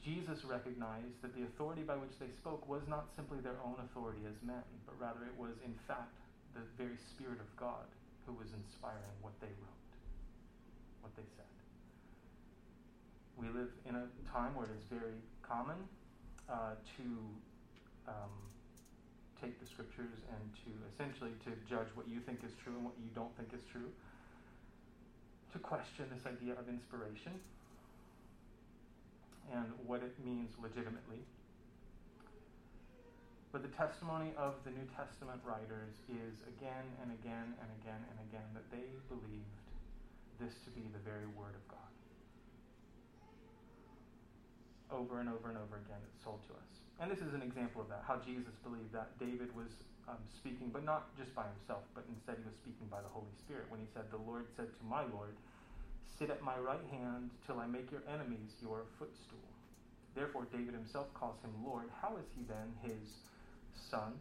[0.01, 4.25] Jesus recognized that the authority by which they spoke was not simply their own authority
[4.25, 6.16] as men, but rather it was, in fact,
[6.55, 7.85] the very Spirit of God
[8.25, 9.93] who was inspiring what they wrote,
[11.05, 11.53] what they said.
[13.37, 15.77] We live in a time where it is very common
[16.51, 17.07] uh, to
[18.11, 18.34] um,
[19.40, 22.98] take the scriptures and to essentially to judge what you think is true and what
[23.01, 23.88] you don't think is true,
[25.53, 27.32] to question this idea of inspiration
[29.51, 31.22] and what it means legitimately.
[33.51, 38.18] But the testimony of the New Testament writers is again and again and again and
[38.30, 39.59] again that they believed
[40.38, 41.89] this to be the very Word of God.
[44.91, 46.70] Over and over and over again, it's sold to us.
[46.99, 49.70] And this is an example of that, how Jesus believed that David was
[50.11, 53.30] um, speaking, but not just by himself, but instead he was speaking by the Holy
[53.38, 55.32] Spirit when he said, The Lord said to my Lord,
[56.18, 59.47] Sit at my right hand till I make your enemies your footstool.
[60.14, 61.86] Therefore, David himself calls him Lord.
[62.03, 63.01] How is he then his
[63.88, 64.18] son?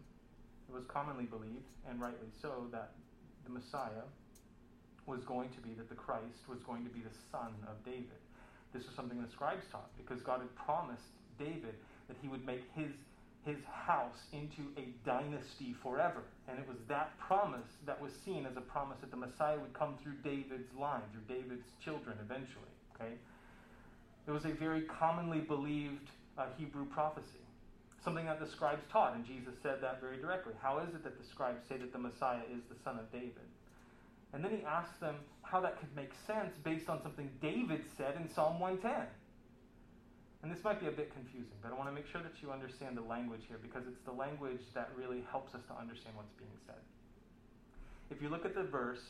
[0.69, 2.93] It was commonly believed, and rightly so, that
[3.43, 4.05] the Messiah
[5.07, 8.21] was going to be, that the Christ was going to be the son of David.
[8.73, 11.75] This was something the scribes taught because God had promised David
[12.07, 12.91] that he would make his
[13.45, 16.23] his house into a dynasty forever.
[16.47, 19.73] And it was that promise that was seen as a promise that the Messiah would
[19.73, 22.73] come through David's line, through David's children eventually.
[22.95, 23.13] Okay?
[24.27, 27.41] It was a very commonly believed uh, Hebrew prophecy,
[28.03, 30.53] something that the scribes taught, and Jesus said that very directly.
[30.61, 33.47] How is it that the scribes say that the Messiah is the son of David?
[34.33, 38.15] And then he asked them how that could make sense based on something David said
[38.15, 39.07] in Psalm 110.
[40.41, 42.51] And this might be a bit confusing, but I want to make sure that you
[42.51, 46.31] understand the language here because it's the language that really helps us to understand what's
[46.37, 46.79] being said.
[48.09, 49.03] If you look at the verse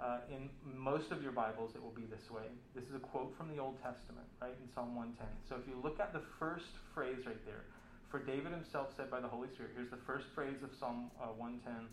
[0.00, 2.48] Uh, in most of your Bibles, it will be this way.
[2.74, 5.28] This is a quote from the Old Testament, right, in Psalm 110.
[5.46, 7.68] So if you look at the first phrase right there,
[8.08, 11.36] for David himself said by the Holy Spirit, here's the first phrase of Psalm uh,
[11.36, 11.84] 110,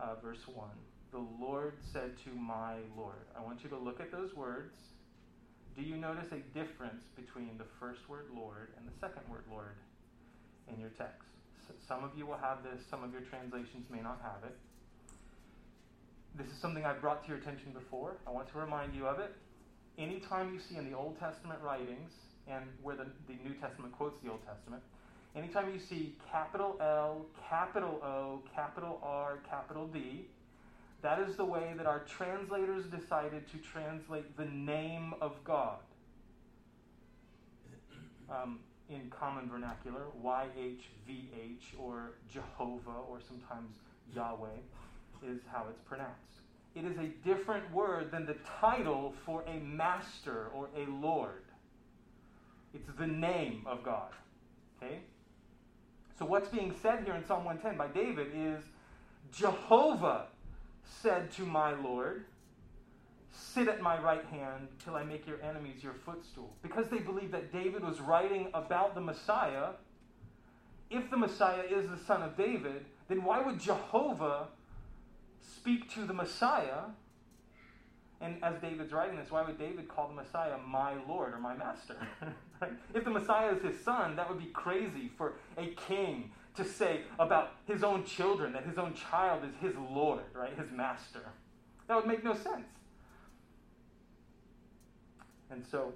[0.00, 0.64] uh, verse 1.
[1.12, 3.26] The Lord said to my Lord.
[3.36, 4.74] I want you to look at those words.
[5.76, 9.76] Do you notice a difference between the first word Lord and the second word Lord
[10.72, 11.28] in your text?
[11.88, 14.56] Some of you will have this, some of your translations may not have it
[16.38, 18.16] this is something I've brought to your attention before.
[18.26, 19.34] I want to remind you of it.
[19.98, 22.10] Anytime you see in the Old Testament writings,
[22.46, 24.82] and where the, the New Testament quotes the Old Testament,
[25.34, 30.26] anytime you see capital L, capital O, capital R, capital D,
[31.02, 35.78] that is the way that our translators decided to translate the name of God.
[38.30, 43.76] Um, in common vernacular, YHVH or Jehovah or sometimes
[44.14, 44.48] Yahweh
[45.26, 46.40] is how it's pronounced.
[46.74, 51.42] It is a different word than the title for a master or a lord.
[52.74, 54.10] It's the name of God.
[54.82, 55.00] Okay?
[56.18, 58.62] So, what's being said here in Psalm 110 by David is
[59.32, 60.26] Jehovah
[61.02, 62.24] said to my Lord,
[63.32, 66.56] Sit at my right hand till I make your enemies your footstool.
[66.62, 69.70] Because they believe that David was writing about the Messiah.
[70.90, 74.48] If the Messiah is the son of David, then why would Jehovah
[75.66, 76.84] speak to the Messiah.
[78.20, 81.56] And as David's writing this, why would David call the Messiah my Lord or my
[81.56, 81.96] Master?
[82.94, 87.00] If the Messiah is his son, that would be crazy for a king to say
[87.18, 90.56] about his own children that his own child is his Lord, right?
[90.56, 91.22] His Master.
[91.88, 92.66] That would make no sense.
[95.50, 95.92] And so,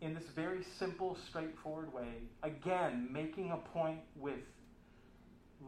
[0.00, 2.08] in this very simple, straightforward way,
[2.42, 4.38] again, making a point with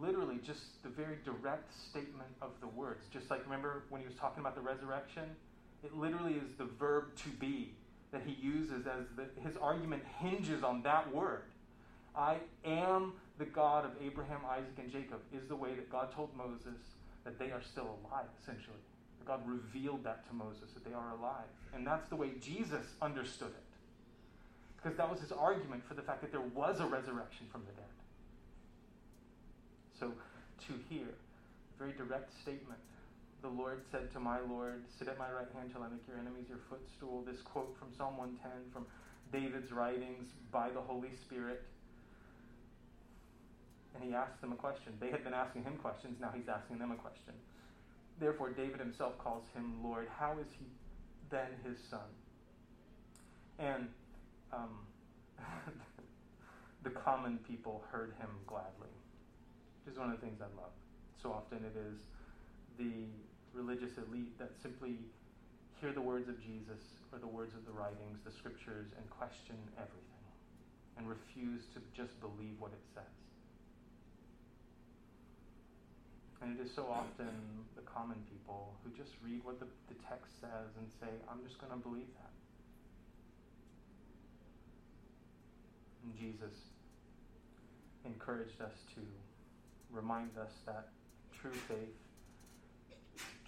[0.01, 3.05] literally just the very direct statement of the words.
[3.13, 5.25] Just like remember when he was talking about the resurrection?
[5.83, 7.75] It literally is the verb to be
[8.13, 11.43] that he uses as the, his argument hinges on that word.
[12.17, 16.31] I am the God of Abraham, Isaac, and Jacob is the way that God told
[16.37, 16.79] Moses
[17.25, 18.79] that they are still alive, essentially.
[19.27, 21.49] God revealed that to Moses, that they are alive.
[21.75, 23.65] And that's the way Jesus understood it.
[24.77, 27.73] Because that was his argument for the fact that there was a resurrection from the
[27.73, 27.91] dead.
[29.99, 30.12] So,
[30.67, 31.09] to hear,
[31.79, 32.79] very direct statement.
[33.43, 36.19] The Lord said to my Lord, Sit at my right hand till I make your
[36.19, 37.25] enemies your footstool.
[37.27, 38.87] This quote from Psalm 110 from
[39.33, 41.62] David's writings by the Holy Spirit.
[43.95, 44.93] And he asked them a question.
[45.01, 47.35] They had been asking him questions, now he's asking them a question.
[48.19, 50.09] Therefore, David himself calls him Lord.
[50.19, 50.67] How is he
[51.31, 52.11] then his son?
[53.59, 53.89] And
[54.53, 54.79] um,
[56.83, 58.91] the common people heard him gladly
[59.85, 60.73] which is one of the things I love.
[61.21, 62.01] So often it is
[62.79, 63.13] the
[63.53, 64.97] religious elite that simply
[65.81, 66.81] hear the words of Jesus
[67.13, 70.25] or the words of the writings, the scriptures, and question everything
[70.97, 73.24] and refuse to just believe what it says.
[76.45, 77.33] And it is so often
[77.73, 81.57] the common people who just read what the, the text says and say, I'm just
[81.57, 82.37] going to believe that.
[86.05, 86.53] And Jesus
[88.05, 89.01] encouraged us to
[89.89, 90.93] remind us that
[91.33, 91.97] true faith,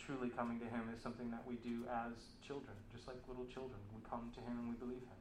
[0.01, 3.77] truly coming to Him, is something that we do as children, just like little children.
[3.93, 5.21] We come to Him and we believe Him.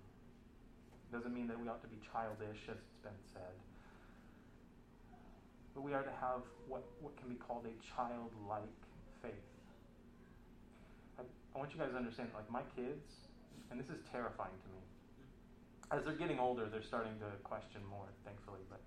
[0.95, 3.51] It doesn't mean that we ought to be childish, as it's been said.
[5.75, 6.39] But we are to have
[6.71, 8.79] what, what can be called a childlike
[9.21, 9.45] faith.
[11.19, 13.03] I, I want you guys to understand, like my kids,
[13.69, 14.81] and this is terrifying to me.
[15.91, 18.63] As they're getting older, they're starting to question more, thankfully.
[18.71, 18.79] But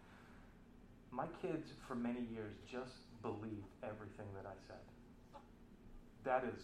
[1.13, 4.83] my kids for many years just believed everything that I said.
[6.25, 6.59] That is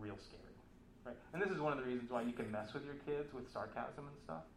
[0.00, 0.56] real scary,
[1.04, 1.16] right?
[1.36, 3.44] And this is one of the reasons why you can mess with your kids with
[3.52, 4.48] sarcasm and stuff.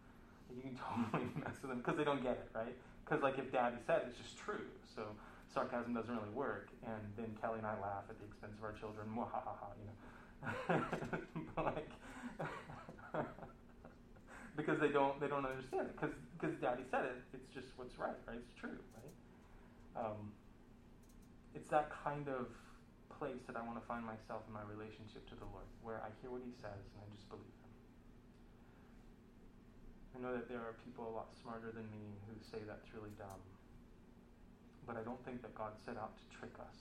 [0.47, 0.79] You can
[1.11, 2.75] totally mess with them because they don't get it, right?
[3.03, 4.65] Because like if Daddy said, it's just true.
[4.95, 5.03] So
[5.53, 8.73] sarcasm doesn't really work, and then Kelly and I laugh at the expense of our
[8.73, 9.07] children.
[9.11, 9.97] Mwahaha, you know.
[11.63, 11.91] like,
[14.57, 17.17] because they don't they don't understand it because Daddy said it.
[17.33, 18.37] It's just what's right, right?
[18.37, 20.05] It's true, right?
[20.05, 20.31] Um,
[21.55, 22.47] it's that kind of
[23.19, 26.09] place that I want to find myself in my relationship to the Lord, where I
[26.21, 27.62] hear what He says and I just believe Him.
[30.13, 33.11] I know that there are people a lot smarter than me who say that's really
[33.17, 33.41] dumb,
[34.85, 36.77] but I don't think that God set out to trick us.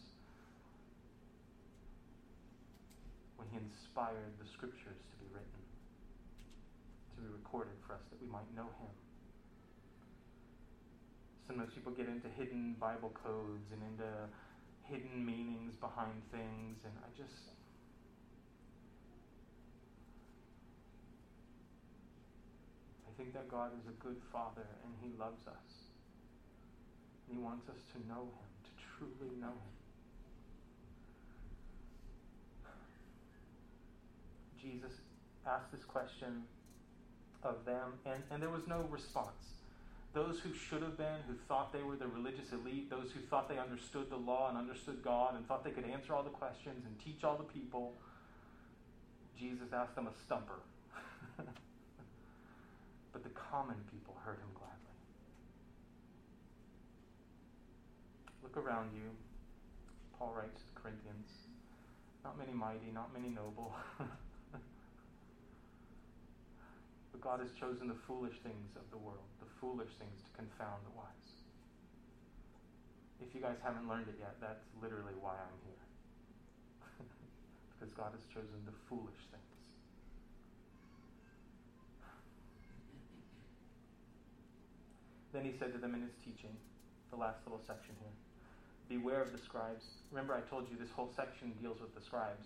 [3.40, 5.62] When He inspired the Scriptures to be written,
[7.16, 8.92] to be recorded for us that we might know Him
[11.52, 14.08] sometimes people get into hidden Bible codes and into
[14.88, 17.52] hidden meanings behind things, and I just,
[23.12, 25.90] I think that God is a good Father and He loves us.
[27.28, 29.72] And He wants us to know Him, to truly know Him.
[34.60, 34.92] Jesus
[35.46, 36.44] asked this question
[37.42, 39.60] of them, and, and there was no response.
[40.14, 43.48] Those who should have been, who thought they were the religious elite, those who thought
[43.48, 46.84] they understood the law and understood God and thought they could answer all the questions
[46.86, 47.92] and teach all the people,
[49.38, 50.60] Jesus asked them a stumper.
[53.52, 54.96] common people heard him gladly.
[58.40, 59.12] Look around you.
[60.16, 61.28] Paul writes to the Corinthians.
[62.24, 63.76] Not many mighty, not many noble.
[67.12, 70.80] But God has chosen the foolish things of the world, the foolish things to confound
[70.88, 71.28] the wise.
[73.20, 75.84] If you guys haven't learned it yet, that's literally why I'm here.
[77.76, 79.61] because God has chosen the foolish things.
[85.32, 86.52] Then he said to them in his teaching,
[87.10, 88.12] the last little section here
[88.88, 89.84] Beware of the scribes.
[90.10, 92.44] Remember, I told you this whole section deals with the scribes.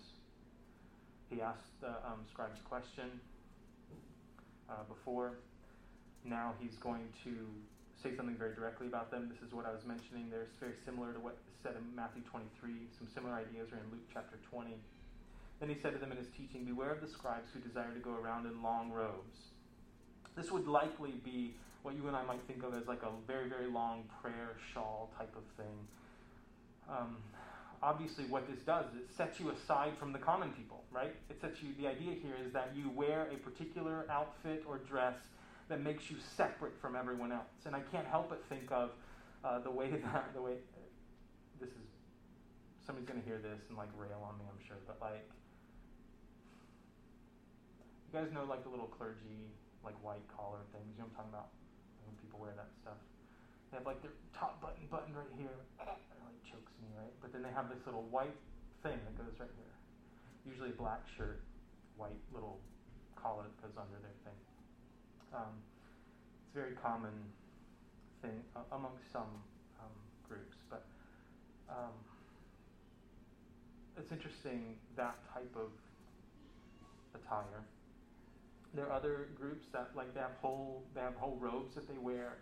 [1.29, 3.19] He asked the um, scribes a question
[4.69, 5.39] uh, before.
[6.23, 7.35] Now he's going to
[8.01, 9.27] say something very directly about them.
[9.27, 10.29] This is what I was mentioning.
[10.29, 12.47] There's very similar to what is said in Matthew 23.
[12.97, 14.71] Some similar ideas are in Luke chapter 20.
[15.59, 17.99] Then he said to them in his teaching, Beware of the scribes who desire to
[17.99, 19.51] go around in long robes.
[20.37, 23.47] This would likely be what you and I might think of as like a very,
[23.49, 25.77] very long prayer shawl type of thing.
[26.89, 27.17] Um,
[27.81, 31.15] obviously what this does is it sets you aside from the common people, right?
[31.29, 35.15] It sets you, the idea here is that you wear a particular outfit or dress
[35.69, 37.65] that makes you separate from everyone else.
[37.65, 38.91] And I can't help but think of
[39.43, 40.53] uh, the way that, the way,
[41.59, 41.87] this is,
[42.85, 45.27] somebody's going to hear this and like rail on me, I'm sure, but like,
[48.07, 49.51] you guys know like the little clergy,
[49.83, 51.49] like white collar things, you know what I'm talking about?
[52.37, 53.01] People wear that stuff.
[53.73, 57.09] They have like their top button button right here It like chokes me, right?
[57.17, 58.37] But then they have this little white
[58.85, 59.73] thing that goes right here.
[60.45, 61.41] Usually a black shirt,
[61.97, 62.61] white little
[63.17, 64.37] collar that goes under their thing.
[65.33, 65.49] Um,
[66.45, 67.17] it's a very common
[68.21, 69.41] thing uh, among some
[69.81, 69.97] um,
[70.29, 70.85] groups, but
[71.73, 71.97] um,
[73.97, 75.73] it's interesting that type of
[77.17, 77.65] attire.
[78.73, 81.97] There are other groups that like they have whole they have whole robes that they
[81.97, 82.37] wear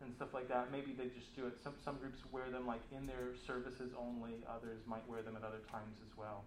[0.00, 0.70] and stuff like that.
[0.70, 1.58] Maybe they just do it.
[1.62, 4.44] Some some groups wear them like in their services only.
[4.46, 6.44] Others might wear them at other times as well.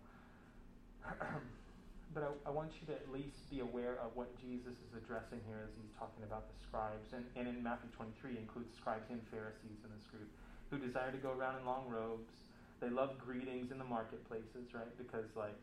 [2.14, 5.42] but I, I, want you to at least be aware of what Jesus is addressing
[5.50, 7.10] here as he's talking about the scribes.
[7.10, 10.30] And, and in Matthew 23 includes scribes and Pharisees in this group
[10.70, 12.32] who desire to go around in long robes.
[12.80, 14.92] They love greetings in the marketplaces, right?
[14.98, 15.58] Because like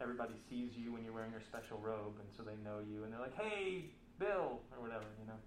[0.00, 3.12] everybody sees you when you're wearing your special robe, and so they know you, and
[3.12, 5.38] they're like, "Hey, Bill," or whatever, you know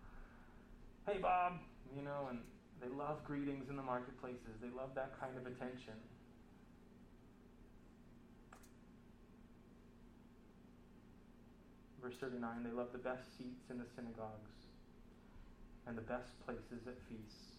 [1.08, 1.54] hey, Bob,
[1.96, 2.40] you know, and
[2.82, 4.60] they love greetings in the marketplaces.
[4.62, 5.94] They love that kind of attention.
[12.02, 14.58] Verse 39 they love the best seats in the synagogues
[15.86, 17.58] and the best places at feasts,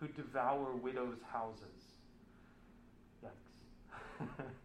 [0.00, 1.62] who devour widows' houses.
[3.24, 4.26] Yikes.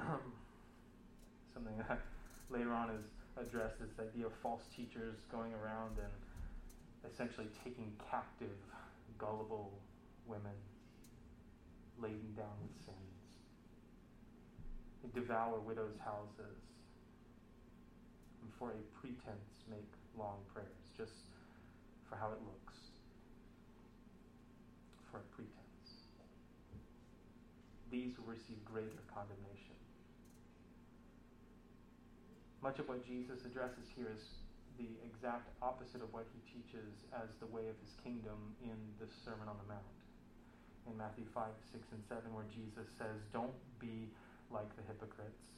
[0.00, 0.32] Um,
[1.52, 2.00] something that
[2.50, 3.04] later on is
[3.36, 6.12] address this idea of false teachers going around and
[7.12, 8.56] essentially taking captive
[9.18, 9.72] gullible
[10.26, 10.56] women
[12.00, 13.20] laden down with sins.
[15.02, 16.56] They devour widows' houses
[18.42, 19.88] and for a pretense make
[20.18, 21.28] long prayers just
[22.08, 22.76] for how it looks.
[25.10, 25.56] For a pretense.
[27.90, 29.49] These will receive greater condemnation.
[32.62, 34.20] Much of what Jesus addresses here is
[34.76, 39.08] the exact opposite of what he teaches as the way of his kingdom in the
[39.24, 39.96] Sermon on the Mount.
[40.88, 44.08] In Matthew 5, 6, and 7, where Jesus says, Don't be
[44.52, 45.50] like the hypocrites.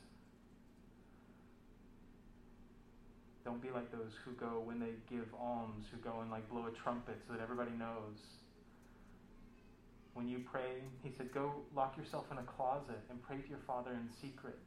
[3.44, 6.66] Don't be like those who go when they give alms, who go and like blow
[6.70, 8.22] a trumpet so that everybody knows.
[10.14, 13.62] When you pray, he said, go lock yourself in a closet and pray to your
[13.66, 14.58] Father in secret.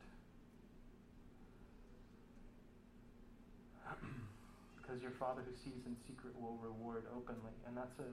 [4.96, 7.52] Because your Father who sees in secret will reward openly.
[7.68, 8.08] And that's a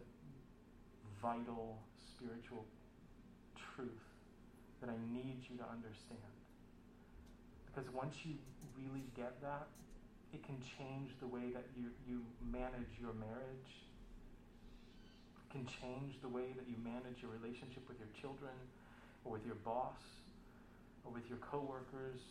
[1.22, 2.66] vital spiritual
[3.54, 4.02] truth
[4.82, 6.34] that I need you to understand.
[7.70, 8.34] Because once you
[8.74, 9.70] really get that,
[10.34, 13.70] it can change the way that you, you manage your marriage.
[15.38, 18.58] It can change the way that you manage your relationship with your children
[19.22, 20.02] or with your boss
[21.06, 22.26] or with your coworkers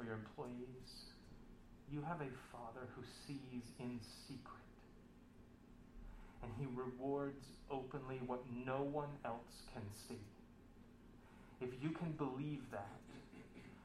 [0.00, 1.11] or your employees.
[1.92, 4.64] You have a Father who sees in secret.
[6.42, 10.18] And he rewards openly what no one else can see.
[11.60, 12.88] If you can believe that,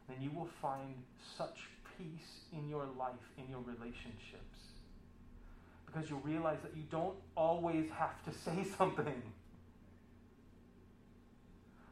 [0.08, 0.96] then you will find
[1.38, 4.58] such peace in your life, in your relationships.
[5.86, 9.22] Because you'll realize that you don't always have to say something.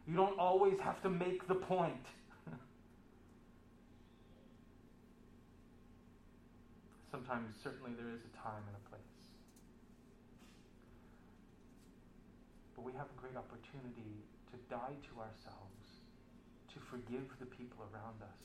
[0.08, 2.06] You don't always have to make the point.
[7.16, 9.16] Sometimes, certainly, there is a time and a place.
[12.76, 14.20] But we have a great opportunity
[14.52, 16.04] to die to ourselves,
[16.76, 18.42] to forgive the people around us,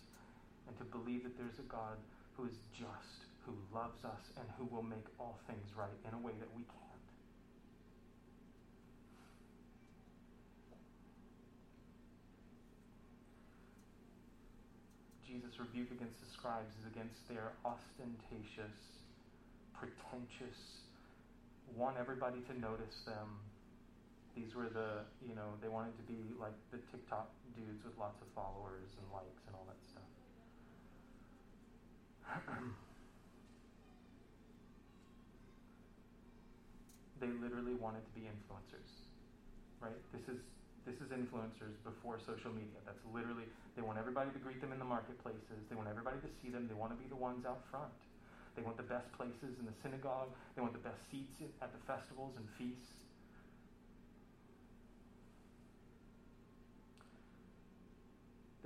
[0.71, 1.99] and to believe that there's a God
[2.39, 6.23] who is just, who loves us, and who will make all things right in a
[6.23, 6.90] way that we can't.
[15.31, 18.75] Jesus' rebuke against the scribes is against their ostentatious,
[19.79, 20.59] pretentious,
[21.79, 23.39] want everybody to notice them.
[24.35, 28.19] These were the, you know, they wanted to be like the TikTok dudes with lots
[28.19, 30.11] of followers and likes and all that stuff.
[37.23, 38.91] they literally wanted to be influencers,
[39.79, 39.95] right?
[40.11, 40.43] This is
[40.91, 42.83] this is influencers before social media.
[42.83, 43.47] That's literally,
[43.79, 45.63] they want everybody to greet them in the marketplaces.
[45.71, 46.67] They want everybody to see them.
[46.67, 47.95] They want to be the ones out front.
[48.59, 50.35] They want the best places in the synagogue.
[50.59, 52.91] They want the best seats at the festivals and feasts.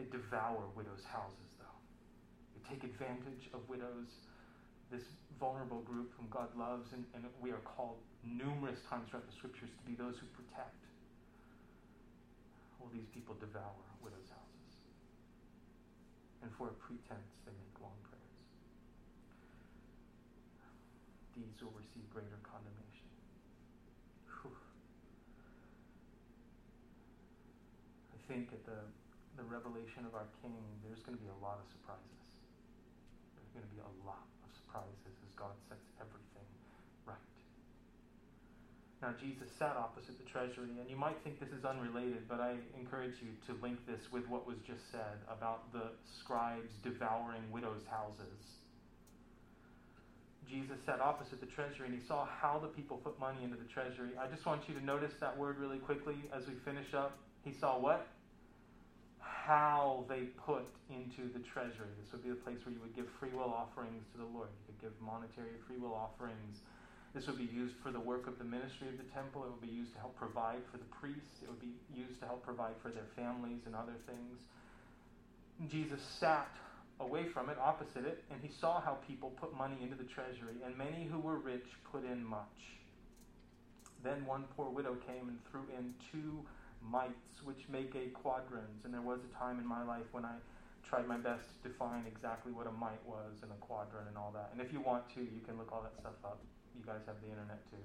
[0.01, 1.79] They devour widows' houses, though.
[2.57, 4.09] They take advantage of widows,
[4.91, 5.05] this
[5.39, 9.69] vulnerable group whom God loves, and, and we are called numerous times throughout the scriptures
[9.69, 10.81] to be those who protect
[12.85, 14.73] will these people devour widows' houses.
[16.45, 18.37] And for a pretense, they make long prayers.
[21.33, 23.09] These will receive greater condemnation.
[24.29, 24.53] Whew.
[28.13, 28.85] I think at the,
[29.41, 32.29] the revelation of our King, there's going to be a lot of surprises.
[33.41, 36.49] There's going to be a lot of surprises as God sets everything
[37.09, 37.33] right.
[39.05, 42.57] Now, Jesus sat opposite the treasury, and you might think this is unrelated, but I
[42.73, 45.93] encourage you to link this with what was just said about the
[46.25, 48.41] scribes devouring widows' houses.
[50.49, 53.69] Jesus sat opposite the treasury and he saw how the people put money into the
[53.69, 54.17] treasury.
[54.17, 57.17] I just want you to notice that word really quickly as we finish up.
[57.45, 58.09] He saw what?
[59.21, 61.93] How they put into the treasury.
[62.01, 64.49] This would be the place where you would give free will offerings to the Lord.
[64.49, 66.65] You could give monetary free will offerings
[67.15, 69.45] this would be used for the work of the ministry of the temple.
[69.45, 71.43] It would be used to help provide for the priests.
[71.43, 74.43] It would be used to help provide for their families and other things.
[75.71, 76.51] Jesus sat
[76.99, 80.59] away from it, opposite it, and he saw how people put money into the treasury,
[80.67, 82.75] and many who were rich put in much.
[84.03, 86.43] Then one poor widow came and threw in two
[86.83, 88.85] mites, which make a quadrans.
[88.85, 90.35] And there was a time in my life when I
[90.83, 94.33] tried my best to define exactly what a mite was and a quadrant and all
[94.35, 94.51] that.
[94.53, 96.43] And if you want to, you can look all that stuff up
[96.75, 97.77] you guys have the internet too.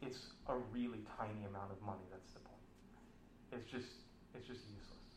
[0.00, 0.18] It's
[0.48, 2.04] a really tiny amount of money.
[2.10, 2.56] That's the point.
[3.52, 3.92] It's just
[4.34, 5.12] it's just useless.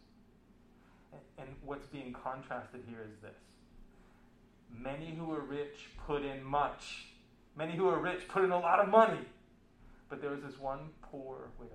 [1.14, 3.38] And, and what's being contrasted here is this:
[4.70, 7.07] many who are rich put in much.
[7.55, 9.26] Many who are rich put in a lot of money.
[10.09, 11.72] But there was this one poor widow.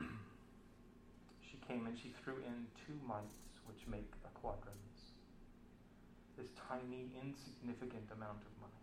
[1.50, 4.81] she came and she threw in two mites, which make a quadrant
[6.42, 8.82] this tiny, insignificant amount of money.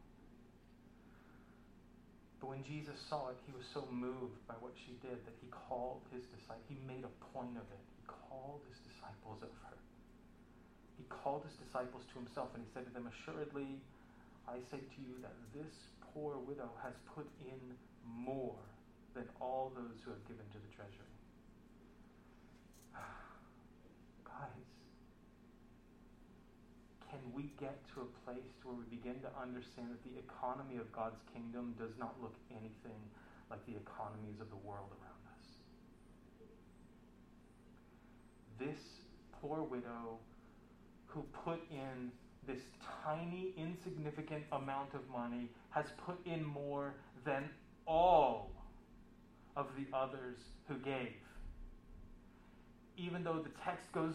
[2.39, 5.51] But when Jesus saw it, he was so moved by what she did that he
[5.51, 6.63] called his disciples.
[6.71, 7.83] He made a point of it.
[7.99, 9.75] He called his disciples of her.
[10.95, 13.75] He called his disciples to himself and he said to them, Assuredly,
[14.47, 15.75] I say to you that this
[16.15, 17.59] poor widow has put in
[18.07, 18.55] more
[19.11, 21.11] than all those who have given to the treasury.
[24.23, 24.63] Guys,
[27.09, 30.91] can we get to a place where we begin to understand that the economy of
[30.91, 33.01] God's kingdom does not look anything
[33.49, 35.45] like the economies of the world around us?
[38.59, 38.79] This
[39.41, 40.19] poor widow
[41.07, 42.11] who put in
[42.45, 42.61] this
[43.03, 46.93] tiny, insignificant amount of money has put in more
[47.25, 47.49] than
[47.85, 48.51] all
[49.55, 50.37] of the others
[50.67, 51.15] who gave.
[52.97, 54.13] Even though the text goes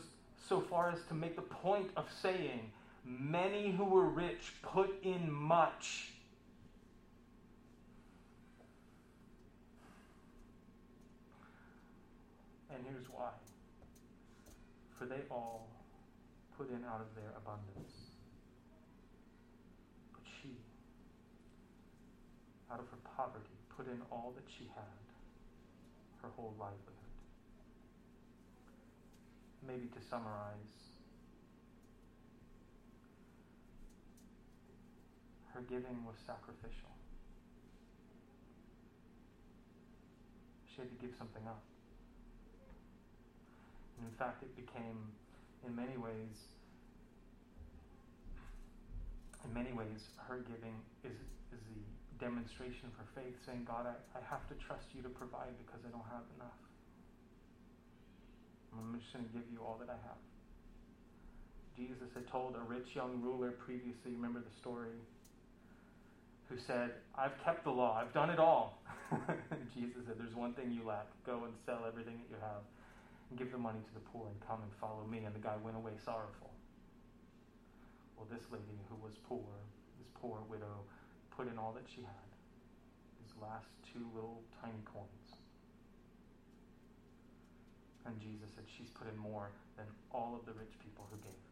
[0.49, 2.71] so far as to make the point of saying
[3.05, 6.13] Many who were rich put in much.
[12.71, 13.31] And here's why
[15.05, 15.69] for they all
[16.57, 18.15] put in out of their abundance.
[20.13, 20.57] But she,
[22.73, 25.05] out of her poverty, put in all that she had,
[26.23, 26.95] her whole livelihood.
[29.67, 30.84] Maybe to summarize,
[35.55, 36.91] her giving was sacrificial.
[40.67, 41.63] She had to give something up.
[43.99, 44.99] And in fact, it became,
[45.63, 46.35] in many ways,
[49.47, 50.75] in many ways, her giving
[51.07, 51.15] is,
[51.55, 51.83] is the
[52.19, 55.87] demonstration of her faith, saying, God, I, I have to trust you to provide because
[55.87, 56.59] I don't have enough.
[58.75, 60.19] I'm just going to give you all that I have.
[61.79, 64.99] Jesus had told a rich young ruler previously, remember the story,
[66.49, 68.79] who said, I've kept the law, I've done it all.
[69.75, 71.07] Jesus said, There's one thing you lack.
[71.27, 72.63] Go and sell everything that you have
[73.31, 75.25] and give the money to the poor and come and follow me.
[75.25, 76.53] And the guy went away sorrowful.
[78.17, 79.49] Well, this lady who was poor,
[79.99, 80.85] this poor widow,
[81.37, 82.29] put in all that she had,
[83.19, 85.29] these last two little tiny coins.
[88.07, 91.45] And Jesus said, She's put in more than all of the rich people who gave.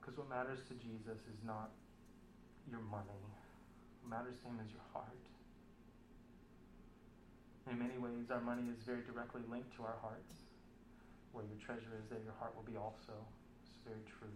[0.00, 1.70] Because what matters to Jesus is not
[2.70, 3.26] your money,
[4.08, 5.26] matters to Him as your heart.
[7.70, 10.46] In many ways, our money is very directly linked to our hearts.
[11.32, 13.12] Where your treasure is, there your heart will be also.
[13.62, 14.32] It's very true.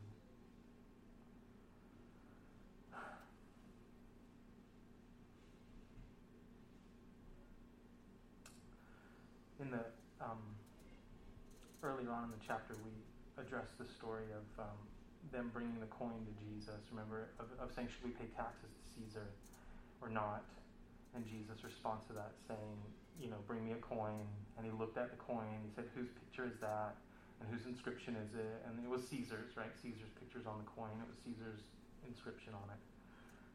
[9.61, 9.85] In the
[10.20, 10.39] um,
[11.82, 12.91] earlier on in the chapter, we
[13.43, 14.78] addressed the story of um,
[15.32, 16.80] them bringing the coin to Jesus.
[16.90, 19.26] Remember, of, of saying, "Should we pay taxes to Caesar
[20.00, 20.44] or not?"
[21.14, 22.78] And Jesus responds to that, saying,
[23.20, 25.62] "You know, bring me a coin." And he looked at the coin.
[25.62, 26.96] He said, "Whose picture is that?
[27.40, 29.72] And whose inscription is it?" And it was Caesar's, right?
[29.82, 30.94] Caesar's picture's on the coin.
[31.02, 31.62] It was Caesar's
[32.06, 32.82] inscription on it.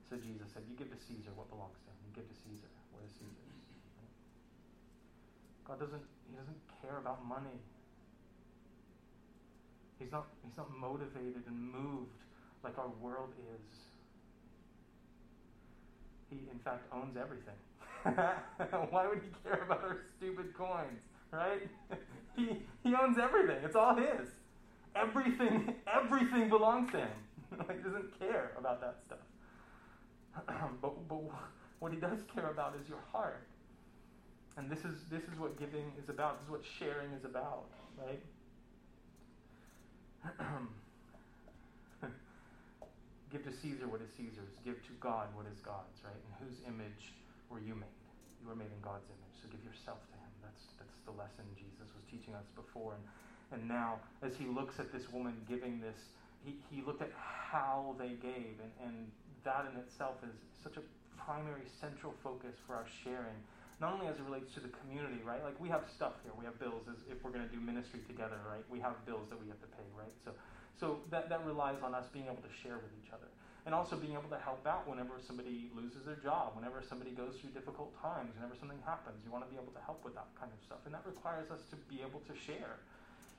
[0.09, 1.97] So Jesus said, "You give to Caesar what belongs to him.
[2.07, 3.49] You give to Caesar what is Caesar's."
[5.63, 6.01] God doesn't.
[6.25, 7.61] He doesn't care about money.
[9.99, 12.23] He's not, he's not motivated and moved
[12.63, 13.77] like our world is.
[16.29, 17.55] He, in fact, owns everything.
[18.91, 21.67] Why would he care about our stupid coins, right?
[22.35, 23.57] he, he owns everything.
[23.63, 24.27] It's all his.
[24.95, 27.09] Everything, everything belongs to him.
[27.51, 29.19] he doesn't care about that stuff.
[30.81, 31.19] but, but
[31.79, 33.47] what he does care about is your heart.
[34.57, 36.39] And this is, this is what giving is about.
[36.39, 37.65] This is what sharing is about,
[37.97, 38.21] right?
[43.31, 44.57] Give to Caesar what is Caesar's.
[44.65, 46.17] Give to God what is God's, right?
[46.17, 47.13] In whose image
[47.49, 47.93] were you made?
[48.41, 49.35] You were made in God's image.
[49.39, 50.31] So give yourself to Him.
[50.41, 52.97] That's, that's the lesson Jesus was teaching us before.
[52.97, 53.03] And,
[53.53, 55.97] and now, as he looks at this woman giving this,
[56.43, 58.57] he, he looked at how they gave.
[58.61, 58.95] And, and
[59.43, 60.83] that in itself is such a
[61.17, 63.37] primary, central focus for our sharing
[63.79, 65.39] not only as it relates to the community, right?
[65.43, 68.03] Like we have stuff here, we have bills as if we're going to do ministry
[68.07, 68.63] together, right?
[68.67, 70.11] We have bills that we have to pay, right?
[70.27, 70.35] So,
[70.75, 73.27] so that, that relies on us being able to share with each other.
[73.67, 77.35] And also being able to help out whenever somebody loses their job, whenever somebody goes
[77.39, 79.19] through difficult times, whenever something happens.
[79.23, 80.79] You want to be able to help with that kind of stuff.
[80.83, 82.79] And that requires us to be able to share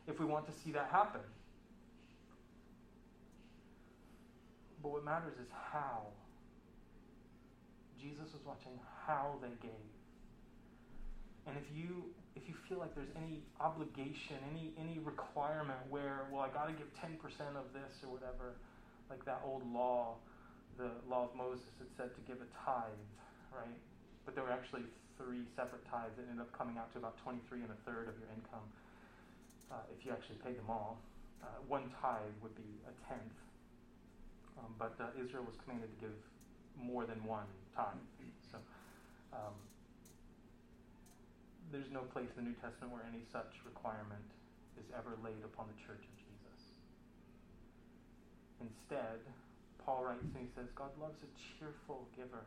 [0.06, 1.24] if we want to see that happen.
[4.82, 6.08] But what matters is how.
[8.00, 9.89] Jesus was watching how they gave.
[11.50, 16.46] And if you if you feel like there's any obligation, any any requirement where well
[16.46, 17.18] I got to give 10%
[17.58, 18.54] of this or whatever,
[19.10, 20.14] like that old law,
[20.78, 23.02] the law of Moses had said to give a tithe,
[23.50, 23.78] right?
[24.22, 24.86] But there were actually
[25.18, 28.14] three separate tithes that ended up coming out to about 23 and a third of
[28.22, 28.64] your income
[29.74, 31.02] uh, if you actually paid them all.
[31.42, 33.38] Uh, one tithe would be a tenth.
[34.54, 36.16] Um, but uh, Israel was commanded to give
[36.78, 37.98] more than one tithe.
[38.52, 38.58] So
[39.34, 39.56] um,
[41.72, 44.26] there's no place in the New Testament where any such requirement
[44.78, 46.60] is ever laid upon the church of Jesus.
[48.60, 49.22] Instead,
[49.78, 52.44] Paul writes and he says, God loves a cheerful giver.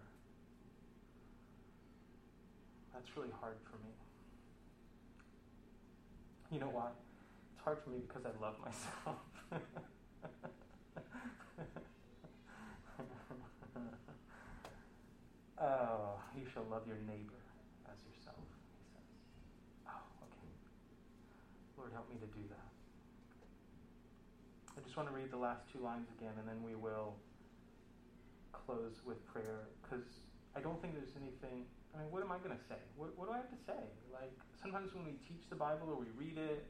[2.94, 3.94] That's really hard for me.
[6.52, 6.92] You know why?
[7.56, 9.18] It's hard for me because I love myself.
[15.60, 17.43] oh, you shall love your neighbor
[21.94, 22.70] help me to do that.
[24.74, 27.14] I just want to read the last two lines again, and then we will
[28.52, 30.06] close with prayer because
[30.58, 31.70] I don't think there's anything.
[31.94, 32.82] I mean, what am I going to say?
[32.98, 33.82] What, what do I have to say?
[34.10, 36.66] Like, sometimes when we teach the Bible or we read it,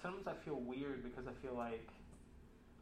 [0.00, 1.84] sometimes I feel weird because I feel like,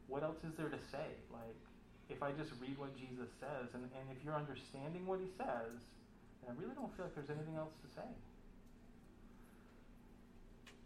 [0.06, 1.18] what else is there to say?
[1.34, 1.58] Like,
[2.06, 5.78] if I just read what Jesus says, and, and if you're understanding what he says,
[6.42, 8.10] then I really don't feel like there's anything else to say.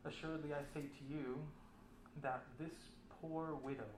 [0.04, 1.40] Assuredly, I say to you
[2.22, 2.76] that this
[3.20, 3.88] poor widow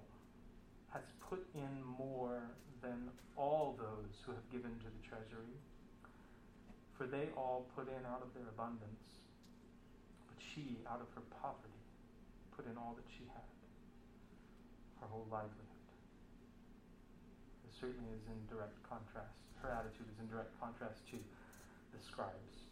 [0.94, 2.40] has put in more
[2.80, 5.58] than all those who have given to the treasury.
[6.96, 9.04] For they all put in out of their abundance,
[10.30, 11.82] but she, out of her poverty,
[12.56, 13.50] put in all that she had,
[15.02, 15.90] her whole livelihood.
[17.66, 19.42] This certainly is in direct contrast.
[19.60, 21.18] Her attitude is in direct contrast to
[21.92, 22.70] the scribes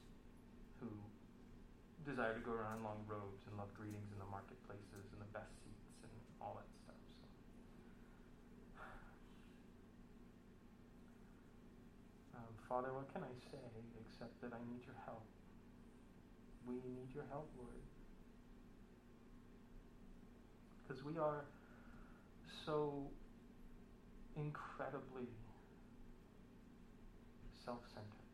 [0.81, 0.89] who
[2.05, 5.31] desire to go around in long robes and love greetings in the marketplaces and the
[5.33, 7.01] best seats and all that stuff.
[7.17, 7.27] So.
[12.37, 13.69] Um, Father, what can I say
[14.05, 15.25] except that I need your help?
[16.69, 17.81] We need your help, Lord.
[20.85, 21.45] Because we are
[22.67, 23.09] so
[24.37, 25.29] incredibly
[27.65, 28.29] self centered.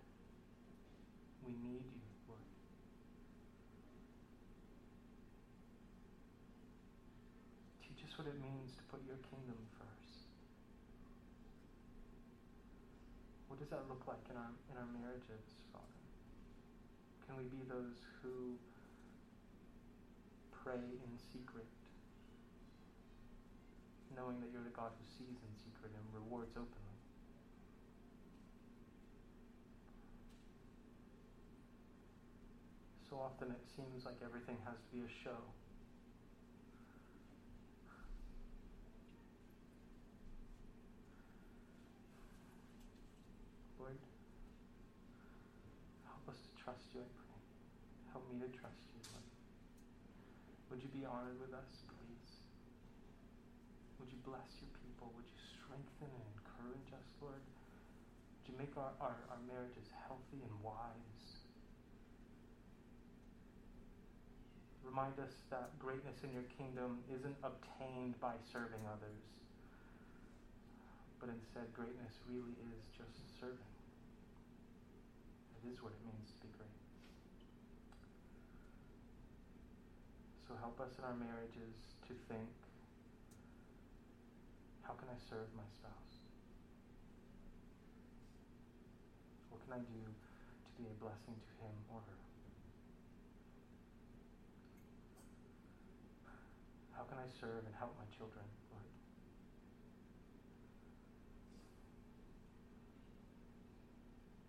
[1.46, 2.40] We need you, Lord.
[7.82, 10.28] Teach us what it means to put your kingdom first.
[13.48, 16.04] What does that look like in our in our marriages, Father?
[17.24, 18.60] Can we be those who
[20.52, 21.64] pray in secret,
[24.12, 27.00] knowing that you're the God who sees in secret and rewards openly?
[33.08, 35.42] so often it seems like everything has to be a show.
[43.80, 43.96] Lord,
[46.04, 47.42] help us to trust you, I pray.
[48.14, 49.26] Help me to trust you, Lord.
[50.70, 52.30] Would you be honored with us, please?
[53.98, 55.10] Would you bless your people?
[55.18, 57.42] Would you strengthen and encourage us, Lord?
[57.42, 61.42] Would you make our, our, our marriages healthy and wise?
[64.86, 69.26] Remind us that greatness in your kingdom isn't obtained by serving others,
[71.18, 73.74] but instead, greatness really is just serving.
[75.62, 76.72] It is what it means to be great.
[80.50, 82.50] So help us in our marriages to think
[84.82, 86.26] how can I serve my spouse?
[89.54, 92.18] What can I do to be a blessing to him or her?
[96.98, 98.42] How can I serve and help my children,
[98.74, 98.90] Lord?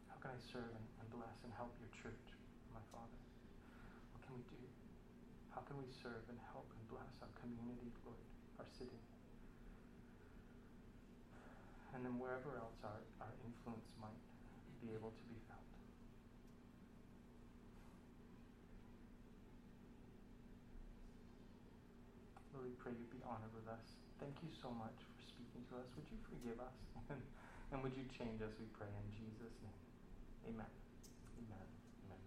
[0.09, 0.81] How can I serve and,
[1.13, 2.25] bless and help your church,
[2.73, 3.21] my Father?
[4.17, 4.57] What can we do?
[5.53, 8.19] How can we serve and help and bless our community, Lord,
[8.59, 8.99] our city?
[11.95, 14.19] And then wherever else our, our influence might
[14.83, 15.63] be able to be felt.
[22.51, 23.95] Lord, we pray you be honored with us.
[24.19, 25.87] Thank you so much for speaking to us.
[25.95, 26.75] Would you forgive us?
[27.71, 30.51] and would you change us, we pray, in Jesus' name.
[30.51, 30.71] Amen.
[31.39, 31.67] Amen.
[32.11, 32.21] Amen.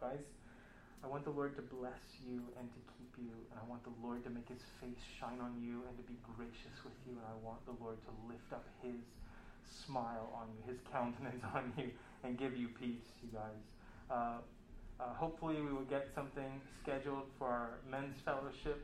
[0.00, 0.24] Guys,
[1.04, 3.34] I want the Lord to bless you and to keep you.
[3.50, 6.16] And I want the Lord to make his face shine on you and to be
[6.36, 7.14] gracious with you.
[7.16, 8.98] And I want the Lord to lift up his
[9.66, 11.90] smile on you, his countenance on you,
[12.24, 13.62] and give you peace, you guys.
[14.10, 14.38] Uh,
[14.98, 18.80] uh, hopefully, we will get something scheduled for our men's fellowship